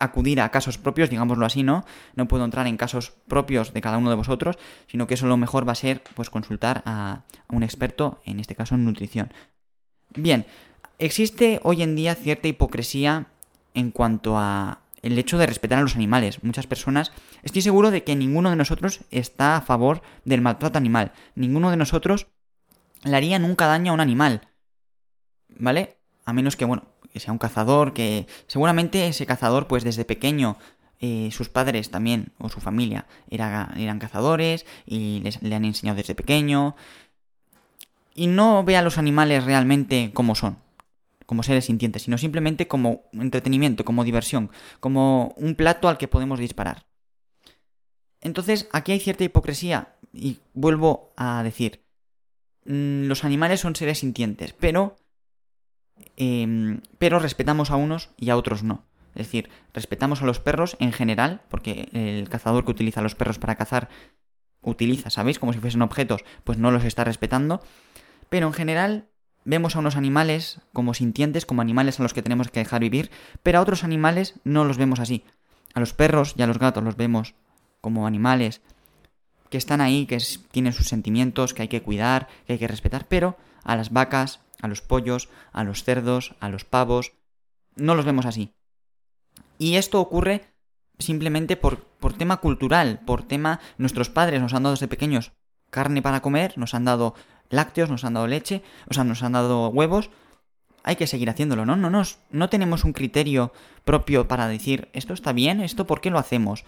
acudir 0.00 0.40
a 0.40 0.50
casos 0.50 0.78
propios, 0.78 1.10
digámoslo 1.10 1.46
así, 1.46 1.62
¿no? 1.62 1.84
No 2.16 2.26
puedo 2.26 2.44
entrar 2.44 2.66
en 2.66 2.76
casos 2.76 3.12
propios 3.28 3.72
de 3.72 3.80
cada 3.80 3.98
uno 3.98 4.10
de 4.10 4.16
vosotros, 4.16 4.58
sino 4.88 5.06
que 5.06 5.14
eso 5.14 5.26
lo 5.26 5.36
mejor 5.36 5.68
va 5.68 5.72
a 5.72 5.76
ser 5.76 6.02
pues 6.14 6.30
consultar 6.30 6.82
a, 6.86 7.22
un 7.48 7.62
experto, 7.62 8.20
en 8.24 8.40
este 8.40 8.56
caso 8.56 8.74
en 8.74 8.84
nutrición. 8.84 9.32
Bien, 10.16 10.46
existe 10.98 11.60
hoy 11.62 11.82
en 11.82 11.94
día 11.94 12.14
cierta 12.14 12.48
hipocresía 12.48 13.26
en 13.74 13.92
cuanto 13.92 14.36
a 14.36 14.80
el 15.02 15.18
hecho 15.18 15.38
de 15.38 15.46
respetar 15.46 15.78
a 15.78 15.82
los 15.82 15.94
animales. 15.94 16.42
Muchas 16.42 16.66
personas, 16.66 17.12
estoy 17.42 17.62
seguro 17.62 17.90
de 17.90 18.02
que 18.02 18.16
ninguno 18.16 18.50
de 18.50 18.56
nosotros 18.56 19.00
está 19.10 19.56
a 19.56 19.60
favor 19.60 20.02
del 20.24 20.40
maltrato 20.40 20.78
animal. 20.78 21.12
Ninguno 21.34 21.70
de 21.70 21.76
nosotros 21.76 22.26
le 23.04 23.16
haría 23.16 23.38
nunca 23.38 23.66
daño 23.66 23.92
a 23.92 23.94
un 23.94 24.00
animal. 24.00 24.48
¿Vale? 25.48 25.96
A 26.24 26.32
menos 26.32 26.56
que, 26.56 26.64
bueno, 26.64 26.84
que 27.12 27.20
sea 27.20 27.32
un 27.32 27.38
cazador, 27.38 27.92
que 27.92 28.26
seguramente 28.46 29.06
ese 29.06 29.26
cazador, 29.26 29.66
pues 29.66 29.84
desde 29.84 30.04
pequeño, 30.04 30.56
eh, 31.00 31.30
sus 31.32 31.48
padres 31.48 31.90
también, 31.90 32.32
o 32.38 32.48
su 32.48 32.60
familia, 32.60 33.06
eran 33.30 33.98
cazadores 33.98 34.66
y 34.86 35.20
les, 35.20 35.42
le 35.42 35.54
han 35.54 35.64
enseñado 35.64 35.96
desde 35.96 36.14
pequeño. 36.14 36.76
Y 38.14 38.26
no 38.26 38.64
ve 38.64 38.76
a 38.76 38.82
los 38.82 38.98
animales 38.98 39.44
realmente 39.44 40.10
como 40.12 40.34
son, 40.34 40.58
como 41.26 41.42
seres 41.42 41.66
sintientes, 41.66 42.02
sino 42.02 42.18
simplemente 42.18 42.68
como 42.68 43.04
entretenimiento, 43.12 43.84
como 43.84 44.04
diversión, 44.04 44.50
como 44.80 45.34
un 45.36 45.54
plato 45.54 45.88
al 45.88 45.96
que 45.96 46.08
podemos 46.08 46.38
disparar. 46.38 46.86
Entonces, 48.20 48.68
aquí 48.72 48.92
hay 48.92 49.00
cierta 49.00 49.24
hipocresía, 49.24 49.94
y 50.12 50.38
vuelvo 50.54 51.10
a 51.16 51.42
decir, 51.42 51.84
mm, 52.64 53.04
los 53.06 53.24
animales 53.24 53.60
son 53.60 53.76
seres 53.76 54.00
sintientes, 54.00 54.52
pero 54.52 54.96
Em, 56.16 56.80
pero 56.98 57.18
respetamos 57.18 57.70
a 57.70 57.76
unos 57.76 58.10
y 58.16 58.30
a 58.30 58.36
otros 58.36 58.62
no. 58.62 58.84
Es 59.14 59.26
decir, 59.26 59.50
respetamos 59.74 60.22
a 60.22 60.26
los 60.26 60.38
perros 60.38 60.76
en 60.78 60.92
general, 60.92 61.42
porque 61.48 61.88
el 61.92 62.28
cazador 62.28 62.64
que 62.64 62.70
utiliza 62.70 63.00
a 63.00 63.02
los 63.02 63.14
perros 63.14 63.38
para 63.38 63.56
cazar 63.56 63.88
utiliza, 64.62 65.10
¿sabéis? 65.10 65.38
Como 65.38 65.52
si 65.52 65.58
fuesen 65.58 65.82
objetos, 65.82 66.24
pues 66.44 66.58
no 66.58 66.70
los 66.70 66.84
está 66.84 67.04
respetando. 67.04 67.62
Pero 68.28 68.46
en 68.46 68.52
general 68.52 69.08
vemos 69.44 69.74
a 69.74 69.78
unos 69.80 69.96
animales 69.96 70.60
como 70.72 70.94
sintientes, 70.94 71.46
como 71.46 71.62
animales 71.62 71.98
a 71.98 72.02
los 72.02 72.14
que 72.14 72.22
tenemos 72.22 72.50
que 72.50 72.60
dejar 72.60 72.80
vivir, 72.80 73.10
pero 73.42 73.58
a 73.58 73.62
otros 73.62 73.84
animales 73.84 74.34
no 74.44 74.64
los 74.64 74.76
vemos 74.76 75.00
así. 75.00 75.24
A 75.74 75.80
los 75.80 75.94
perros 75.94 76.34
y 76.36 76.42
a 76.42 76.46
los 76.46 76.58
gatos 76.58 76.84
los 76.84 76.96
vemos 76.96 77.34
como 77.80 78.06
animales 78.06 78.60
que 79.48 79.58
están 79.58 79.80
ahí, 79.80 80.06
que 80.06 80.18
tienen 80.50 80.72
sus 80.72 80.88
sentimientos, 80.88 81.54
que 81.54 81.62
hay 81.62 81.68
que 81.68 81.82
cuidar, 81.82 82.28
que 82.46 82.54
hay 82.54 82.58
que 82.58 82.68
respetar, 82.68 83.06
pero 83.08 83.36
a 83.64 83.76
las 83.76 83.92
vacas, 83.92 84.40
a 84.62 84.68
los 84.68 84.80
pollos, 84.80 85.28
a 85.52 85.64
los 85.64 85.84
cerdos, 85.84 86.34
a 86.40 86.48
los 86.48 86.64
pavos. 86.64 87.12
No 87.76 87.94
los 87.94 88.04
vemos 88.04 88.26
así. 88.26 88.54
Y 89.58 89.76
esto 89.76 90.00
ocurre 90.00 90.52
simplemente 90.98 91.56
por, 91.56 91.84
por 91.84 92.12
tema 92.12 92.38
cultural, 92.38 93.00
por 93.04 93.22
tema... 93.22 93.60
Nuestros 93.78 94.10
padres 94.10 94.40
nos 94.40 94.54
han 94.54 94.62
dado 94.62 94.74
desde 94.74 94.88
pequeños 94.88 95.32
carne 95.70 96.02
para 96.02 96.20
comer, 96.20 96.58
nos 96.58 96.74
han 96.74 96.84
dado 96.84 97.14
lácteos, 97.48 97.90
nos 97.90 98.04
han 98.04 98.14
dado 98.14 98.26
leche, 98.26 98.62
o 98.88 98.94
sea, 98.94 99.04
nos 99.04 99.22
han 99.22 99.32
dado 99.32 99.68
huevos. 99.68 100.10
Hay 100.82 100.96
que 100.96 101.06
seguir 101.06 101.30
haciéndolo, 101.30 101.66
¿no? 101.66 101.76
No, 101.76 101.90
no, 101.90 102.02
no 102.30 102.48
tenemos 102.48 102.84
un 102.84 102.92
criterio 102.92 103.52
propio 103.84 104.28
para 104.28 104.48
decir, 104.48 104.88
esto 104.92 105.14
está 105.14 105.32
bien, 105.32 105.60
esto 105.60 105.86
por 105.86 106.00
qué 106.00 106.10
lo 106.10 106.18
hacemos. 106.18 106.64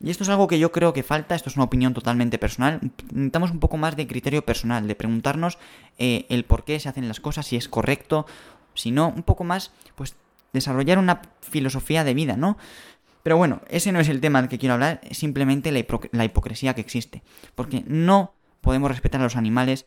Y 0.00 0.10
esto 0.10 0.24
es 0.24 0.28
algo 0.28 0.46
que 0.46 0.58
yo 0.58 0.72
creo 0.72 0.92
que 0.92 1.02
falta, 1.02 1.34
esto 1.34 1.48
es 1.48 1.56
una 1.56 1.64
opinión 1.64 1.94
totalmente 1.94 2.38
personal. 2.38 2.80
Necesitamos 3.12 3.50
un 3.50 3.60
poco 3.60 3.76
más 3.76 3.96
de 3.96 4.06
criterio 4.06 4.44
personal, 4.44 4.86
de 4.86 4.94
preguntarnos 4.94 5.58
eh, 5.98 6.26
el 6.28 6.44
por 6.44 6.64
qué 6.64 6.78
se 6.78 6.88
hacen 6.88 7.08
las 7.08 7.20
cosas, 7.20 7.46
si 7.46 7.56
es 7.56 7.68
correcto, 7.68 8.26
si 8.74 8.90
no, 8.90 9.08
un 9.08 9.22
poco 9.22 9.44
más, 9.44 9.72
pues 9.94 10.14
desarrollar 10.52 10.98
una 10.98 11.22
filosofía 11.40 12.04
de 12.04 12.14
vida, 12.14 12.36
¿no? 12.36 12.58
Pero 13.22 13.36
bueno, 13.36 13.62
ese 13.68 13.90
no 13.90 14.00
es 14.00 14.08
el 14.08 14.20
tema 14.20 14.40
del 14.40 14.48
que 14.48 14.58
quiero 14.58 14.74
hablar, 14.74 15.00
es 15.02 15.18
simplemente 15.18 15.72
la, 15.72 15.84
la 16.12 16.24
hipocresía 16.24 16.74
que 16.74 16.80
existe. 16.80 17.22
Porque 17.54 17.82
no 17.86 18.34
podemos 18.60 18.90
respetar 18.90 19.20
a 19.20 19.24
los 19.24 19.36
animales, 19.36 19.86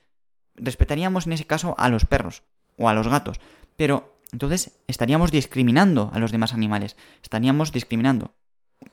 respetaríamos 0.56 1.28
en 1.28 1.34
ese 1.34 1.46
caso 1.46 1.76
a 1.78 1.88
los 1.90 2.06
perros 2.06 2.44
o 2.78 2.90
a 2.90 2.94
los 2.94 3.08
gatos, 3.08 3.40
pero 3.76 4.20
entonces 4.32 4.80
estaríamos 4.88 5.32
discriminando 5.32 6.12
a 6.14 6.20
los 6.20 6.32
demás 6.32 6.54
animales, 6.54 6.98
estaríamos 7.24 7.72
discriminando 7.72 8.34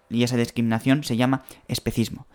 y 0.09 0.22
esa 0.22 0.37
discriminación 0.37 1.05
se 1.05 1.16
llama 1.16 1.44
especismo. 1.68 2.27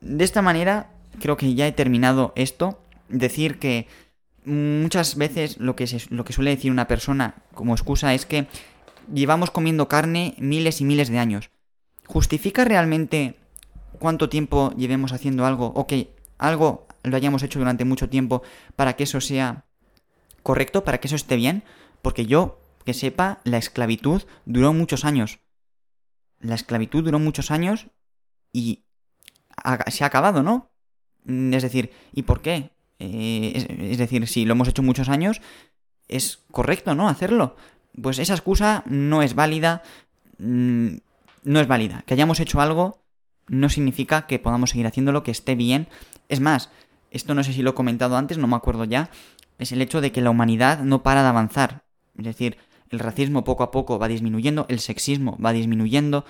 De 0.00 0.24
esta 0.24 0.42
manera, 0.42 0.90
creo 1.20 1.36
que 1.36 1.54
ya 1.54 1.66
he 1.66 1.72
terminado 1.72 2.32
esto. 2.36 2.80
Decir 3.08 3.58
que 3.58 3.86
muchas 4.44 5.16
veces 5.16 5.58
lo 5.58 5.76
que, 5.76 5.86
lo 6.10 6.24
que 6.24 6.32
suele 6.32 6.50
decir 6.50 6.70
una 6.70 6.88
persona 6.88 7.36
como 7.54 7.74
excusa 7.74 8.14
es 8.14 8.26
que 8.26 8.46
llevamos 9.12 9.50
comiendo 9.50 9.88
carne 9.88 10.34
miles 10.38 10.80
y 10.80 10.84
miles 10.84 11.08
de 11.08 11.18
años. 11.18 11.50
¿Justifica 12.06 12.64
realmente 12.64 13.36
cuánto 13.98 14.28
tiempo 14.28 14.72
llevemos 14.76 15.12
haciendo 15.12 15.44
algo 15.44 15.72
o 15.74 15.86
que 15.86 16.10
algo 16.38 16.86
lo 17.02 17.16
hayamos 17.16 17.42
hecho 17.42 17.58
durante 17.58 17.84
mucho 17.84 18.08
tiempo 18.08 18.42
para 18.76 18.94
que 18.94 19.04
eso 19.04 19.20
sea 19.20 19.64
correcto, 20.42 20.84
para 20.84 20.98
que 20.98 21.08
eso 21.08 21.16
esté 21.16 21.36
bien? 21.36 21.62
Porque 22.02 22.26
yo, 22.26 22.60
que 22.84 22.94
sepa, 22.94 23.40
la 23.44 23.58
esclavitud 23.58 24.22
duró 24.46 24.72
muchos 24.72 25.04
años 25.04 25.40
la 26.40 26.54
esclavitud 26.54 27.04
duró 27.04 27.18
muchos 27.18 27.50
años 27.50 27.88
y 28.52 28.84
se 29.88 30.04
ha 30.04 30.06
acabado, 30.06 30.42
¿no? 30.42 30.70
Mm, 31.24 31.52
es 31.54 31.62
decir, 31.62 31.90
¿y 32.12 32.22
por 32.22 32.40
qué? 32.40 32.70
Eh, 32.98 33.52
es, 33.90 33.98
decir, 33.98 34.26
si 34.26 34.44
lo 34.44 34.52
hemos 34.52 34.68
hecho 34.68 34.82
muchos 34.82 35.08
años, 35.08 35.40
es 36.08 36.44
correcto, 36.50 36.94
¿no? 36.94 37.08
Hacerlo. 37.08 37.56
Pues 38.00 38.18
esa 38.18 38.34
excusa 38.34 38.82
no 38.86 39.22
es 39.22 39.34
válida. 39.34 39.82
Mm, 40.38 40.96
no 41.44 41.60
es 41.60 41.66
válida. 41.66 42.02
Que 42.06 42.14
hayamos 42.14 42.40
hecho 42.40 42.60
algo 42.60 43.00
no 43.48 43.68
significa 43.68 44.26
que 44.26 44.38
podamos 44.38 44.70
seguir 44.70 44.86
haciéndolo, 44.86 45.22
que 45.22 45.30
esté 45.30 45.54
bien. 45.54 45.88
Es 46.28 46.40
más, 46.40 46.70
esto 47.10 47.34
no 47.34 47.42
sé 47.42 47.52
si 47.52 47.62
lo 47.62 47.70
he 47.70 47.74
comentado 47.74 48.16
antes, 48.16 48.38
no 48.38 48.46
me 48.46 48.56
acuerdo 48.56 48.84
ya, 48.84 49.10
es 49.58 49.72
el 49.72 49.82
hecho 49.82 50.00
de 50.00 50.12
que 50.12 50.20
la 50.20 50.30
humanidad 50.30 50.80
no 50.80 51.02
para 51.02 51.22
de 51.22 51.28
avanzar. 51.28 51.82
Es 52.16 52.24
decir, 52.24 52.58
el 52.90 52.98
racismo 52.98 53.44
poco 53.44 53.62
a 53.62 53.70
poco 53.70 53.98
va 53.98 54.08
disminuyendo, 54.08 54.66
el 54.68 54.80
sexismo 54.80 55.38
va 55.44 55.52
disminuyendo. 55.52 56.24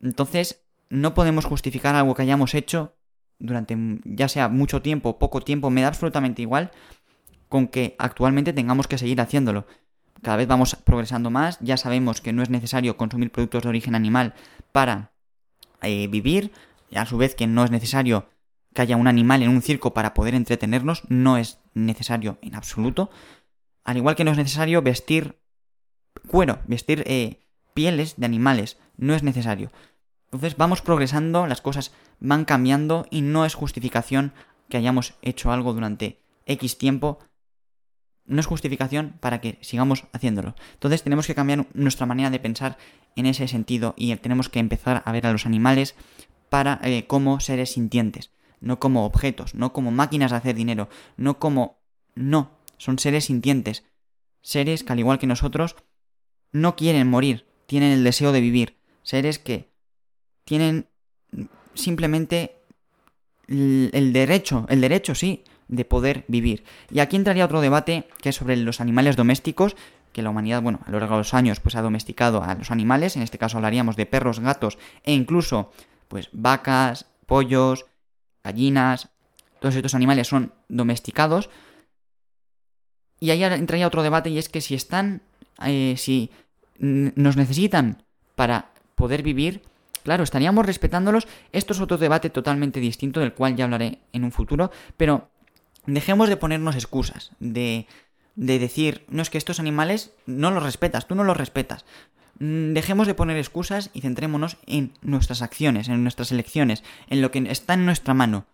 Entonces, 0.00 0.64
no 0.88 1.14
podemos 1.14 1.44
justificar 1.44 1.94
algo 1.94 2.14
que 2.14 2.22
hayamos 2.22 2.54
hecho 2.54 2.96
durante 3.38 3.76
ya 4.04 4.28
sea 4.28 4.48
mucho 4.48 4.82
tiempo 4.82 5.18
poco 5.18 5.40
tiempo, 5.40 5.70
me 5.70 5.82
da 5.82 5.88
absolutamente 5.88 6.42
igual 6.42 6.70
con 7.48 7.68
que 7.68 7.96
actualmente 7.98 8.52
tengamos 8.52 8.86
que 8.86 8.98
seguir 8.98 9.20
haciéndolo. 9.20 9.66
Cada 10.22 10.36
vez 10.36 10.46
vamos 10.46 10.76
progresando 10.76 11.30
más, 11.30 11.58
ya 11.60 11.76
sabemos 11.76 12.20
que 12.20 12.32
no 12.32 12.42
es 12.42 12.50
necesario 12.50 12.96
consumir 12.96 13.30
productos 13.30 13.64
de 13.64 13.68
origen 13.68 13.94
animal 13.94 14.34
para 14.70 15.12
eh, 15.82 16.06
vivir, 16.06 16.52
a 16.94 17.04
su 17.06 17.18
vez 17.18 17.34
que 17.34 17.46
no 17.46 17.64
es 17.64 17.70
necesario 17.70 18.28
que 18.72 18.82
haya 18.82 18.96
un 18.96 19.08
animal 19.08 19.42
en 19.42 19.50
un 19.50 19.60
circo 19.60 19.92
para 19.92 20.14
poder 20.14 20.34
entretenernos, 20.34 21.02
no 21.08 21.36
es 21.36 21.58
necesario 21.74 22.38
en 22.40 22.54
absoluto. 22.54 23.10
Al 23.84 23.96
igual 23.96 24.14
que 24.14 24.24
no 24.24 24.30
es 24.30 24.36
necesario 24.36 24.80
vestir 24.80 25.41
cuero, 26.28 26.60
vestir 26.66 27.04
eh, 27.06 27.40
pieles 27.74 28.16
de 28.16 28.26
animales, 28.26 28.78
no 28.96 29.14
es 29.14 29.22
necesario. 29.22 29.70
Entonces 30.26 30.56
vamos 30.56 30.80
progresando, 30.80 31.46
las 31.46 31.60
cosas 31.60 31.92
van 32.20 32.44
cambiando 32.44 33.06
y 33.10 33.20
no 33.20 33.44
es 33.44 33.54
justificación 33.54 34.32
que 34.68 34.78
hayamos 34.78 35.14
hecho 35.20 35.52
algo 35.52 35.74
durante 35.74 36.18
X 36.46 36.78
tiempo. 36.78 37.18
No 38.24 38.40
es 38.40 38.46
justificación 38.46 39.18
para 39.20 39.40
que 39.40 39.58
sigamos 39.60 40.04
haciéndolo. 40.12 40.54
Entonces 40.74 41.02
tenemos 41.02 41.26
que 41.26 41.34
cambiar 41.34 41.66
nuestra 41.74 42.06
manera 42.06 42.30
de 42.30 42.38
pensar 42.38 42.78
en 43.16 43.26
ese 43.26 43.48
sentido 43.48 43.94
y 43.96 44.14
tenemos 44.16 44.48
que 44.48 44.60
empezar 44.60 45.02
a 45.04 45.12
ver 45.12 45.26
a 45.26 45.32
los 45.32 45.44
animales 45.44 45.94
para 46.48 46.80
eh, 46.82 47.06
como 47.06 47.40
seres 47.40 47.72
sintientes, 47.72 48.30
no 48.60 48.78
como 48.78 49.04
objetos, 49.04 49.54
no 49.54 49.72
como 49.72 49.90
máquinas 49.90 50.30
de 50.30 50.36
hacer 50.38 50.54
dinero, 50.54 50.88
no 51.16 51.38
como... 51.38 51.82
No, 52.14 52.58
son 52.76 52.98
seres 52.98 53.26
sintientes, 53.26 53.84
seres 54.42 54.84
que 54.84 54.92
al 54.92 54.98
igual 54.98 55.18
que 55.18 55.26
nosotros 55.26 55.76
no 56.52 56.76
quieren 56.76 57.08
morir, 57.08 57.46
tienen 57.66 57.92
el 57.92 58.04
deseo 58.04 58.32
de 58.32 58.40
vivir, 58.40 58.76
seres 59.02 59.38
que 59.38 59.70
tienen 60.44 60.86
simplemente 61.74 62.56
el 63.48 64.12
derecho, 64.12 64.66
el 64.68 64.80
derecho 64.80 65.14
sí, 65.14 65.44
de 65.68 65.84
poder 65.84 66.24
vivir. 66.28 66.64
Y 66.90 67.00
aquí 67.00 67.16
entraría 67.16 67.44
otro 67.44 67.60
debate 67.60 68.06
que 68.20 68.28
es 68.28 68.36
sobre 68.36 68.56
los 68.56 68.80
animales 68.80 69.16
domésticos, 69.16 69.76
que 70.12 70.22
la 70.22 70.30
humanidad, 70.30 70.62
bueno, 70.62 70.80
a 70.84 70.90
lo 70.90 71.00
largo 71.00 71.14
de 71.14 71.20
los 71.20 71.34
años, 71.34 71.60
pues 71.60 71.74
ha 71.74 71.82
domesticado 71.82 72.42
a 72.42 72.54
los 72.54 72.70
animales, 72.70 73.16
en 73.16 73.22
este 73.22 73.38
caso 73.38 73.56
hablaríamos 73.56 73.96
de 73.96 74.06
perros, 74.06 74.40
gatos 74.40 74.78
e 75.02 75.12
incluso, 75.12 75.72
pues, 76.08 76.28
vacas, 76.32 77.06
pollos, 77.26 77.86
gallinas, 78.44 79.08
todos 79.60 79.74
estos 79.74 79.94
animales 79.94 80.28
son 80.28 80.52
domesticados. 80.68 81.48
Y 83.18 83.30
ahí 83.30 83.42
entraría 83.42 83.86
otro 83.86 84.02
debate 84.02 84.28
y 84.28 84.38
es 84.38 84.48
que 84.48 84.60
si 84.60 84.74
están, 84.74 85.22
eh, 85.64 85.94
si 85.96 86.30
nos 86.78 87.36
necesitan 87.36 88.02
para 88.34 88.70
poder 88.94 89.22
vivir, 89.22 89.62
claro, 90.02 90.24
estaríamos 90.24 90.66
respetándolos. 90.66 91.28
Esto 91.52 91.72
es 91.72 91.80
otro 91.80 91.98
debate 91.98 92.30
totalmente 92.30 92.80
distinto 92.80 93.20
del 93.20 93.34
cual 93.34 93.56
ya 93.56 93.64
hablaré 93.64 93.98
en 94.12 94.24
un 94.24 94.32
futuro, 94.32 94.70
pero 94.96 95.28
dejemos 95.86 96.28
de 96.28 96.36
ponernos 96.36 96.74
excusas, 96.74 97.32
de, 97.40 97.86
de 98.34 98.58
decir, 98.58 99.04
no 99.08 99.22
es 99.22 99.30
que 99.30 99.38
estos 99.38 99.60
animales 99.60 100.12
no 100.26 100.50
los 100.50 100.62
respetas, 100.62 101.06
tú 101.06 101.14
no 101.14 101.24
los 101.24 101.36
respetas. 101.36 101.84
Mm, 102.38 102.72
dejemos 102.72 103.06
de 103.06 103.14
poner 103.14 103.36
excusas 103.36 103.90
y 103.92 104.00
centrémonos 104.00 104.56
en 104.66 104.92
nuestras 105.02 105.42
acciones, 105.42 105.88
en 105.88 106.02
nuestras 106.02 106.32
elecciones, 106.32 106.82
en 107.08 107.22
lo 107.22 107.30
que 107.30 107.38
está 107.50 107.74
en 107.74 107.86
nuestra 107.86 108.14
mano. 108.14 108.46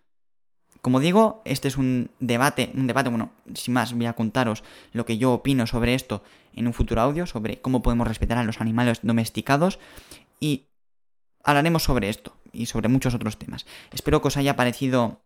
Como 0.80 1.00
digo, 1.00 1.42
este 1.44 1.68
es 1.68 1.76
un 1.76 2.10
debate, 2.20 2.70
un 2.74 2.86
debate, 2.86 3.10
bueno, 3.10 3.32
sin 3.54 3.74
más, 3.74 3.92
voy 3.92 4.06
a 4.06 4.12
contaros 4.12 4.62
lo 4.92 5.04
que 5.04 5.18
yo 5.18 5.32
opino 5.32 5.66
sobre 5.66 5.94
esto 5.94 6.22
en 6.54 6.66
un 6.66 6.72
futuro 6.72 7.00
audio, 7.00 7.26
sobre 7.26 7.60
cómo 7.60 7.82
podemos 7.82 8.06
respetar 8.06 8.38
a 8.38 8.44
los 8.44 8.60
animales 8.60 9.00
domesticados 9.02 9.78
y 10.40 10.66
hablaremos 11.42 11.82
sobre 11.82 12.08
esto 12.08 12.36
y 12.52 12.66
sobre 12.66 12.88
muchos 12.88 13.14
otros 13.14 13.38
temas. 13.38 13.66
Espero 13.92 14.22
que 14.22 14.28
os 14.28 14.36
haya 14.36 14.56
parecido 14.56 15.20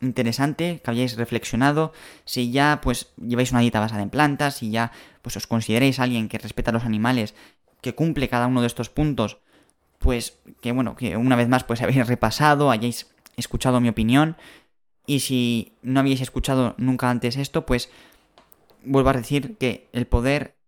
interesante, 0.00 0.80
que 0.84 0.90
hayáis 0.90 1.16
reflexionado, 1.16 1.92
si 2.24 2.50
ya 2.50 2.80
pues 2.82 3.12
lleváis 3.16 3.50
una 3.52 3.60
dieta 3.60 3.80
basada 3.80 4.02
en 4.02 4.10
plantas, 4.10 4.56
si 4.56 4.70
ya 4.70 4.92
pues 5.22 5.36
os 5.36 5.46
consideréis 5.46 5.98
alguien 5.98 6.28
que 6.28 6.38
respeta 6.38 6.70
a 6.70 6.74
los 6.74 6.84
animales, 6.84 7.34
que 7.80 7.94
cumple 7.94 8.28
cada 8.28 8.46
uno 8.46 8.60
de 8.60 8.66
estos 8.66 8.90
puntos, 8.90 9.38
pues 9.98 10.38
que 10.60 10.72
bueno, 10.72 10.96
que 10.96 11.16
una 11.16 11.36
vez 11.36 11.48
más 11.48 11.64
pues 11.64 11.82
habéis 11.82 12.06
repasado, 12.06 12.70
hayáis 12.70 13.08
escuchado 13.36 13.80
mi 13.80 13.88
opinión 13.88 14.36
y 15.08 15.20
si 15.20 15.72
no 15.80 16.00
habéis 16.00 16.20
escuchado 16.20 16.74
nunca 16.76 17.08
antes 17.08 17.38
esto, 17.38 17.64
pues 17.64 17.90
vuelvo 18.84 19.08
a 19.08 19.14
decir 19.14 19.56
que 19.56 19.88
el 19.94 20.06
poder 20.06 20.58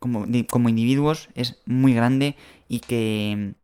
como, 0.00 0.26
como 0.50 0.68
individuos 0.68 1.28
es 1.36 1.62
muy 1.64 1.94
grande 1.94 2.36
y 2.68 2.80
que 2.80 3.54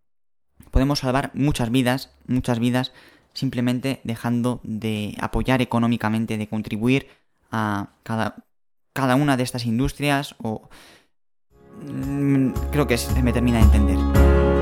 podemos 0.71 1.01
salvar 1.01 1.33
muchas 1.35 1.71
vidas, 1.71 2.15
muchas 2.29 2.61
vidas 2.61 2.93
simplemente 3.33 4.01
dejando 4.05 4.61
de 4.63 5.17
apoyar 5.21 5.61
económicamente, 5.61 6.39
de 6.39 6.49
contribuir 6.49 7.09
a 7.51 7.89
cada, 8.05 8.37
cada 8.93 9.17
una 9.17 9.37
de 9.37 9.43
estas 9.43 9.67
industrias 9.67 10.37
o... 10.39 10.69
Mm, 11.83 12.51
creo 12.71 12.87
que 12.87 12.99
se 12.99 13.21
me 13.21 13.33
termina 13.33 13.59
de 13.59 13.65
entender. 13.65 14.54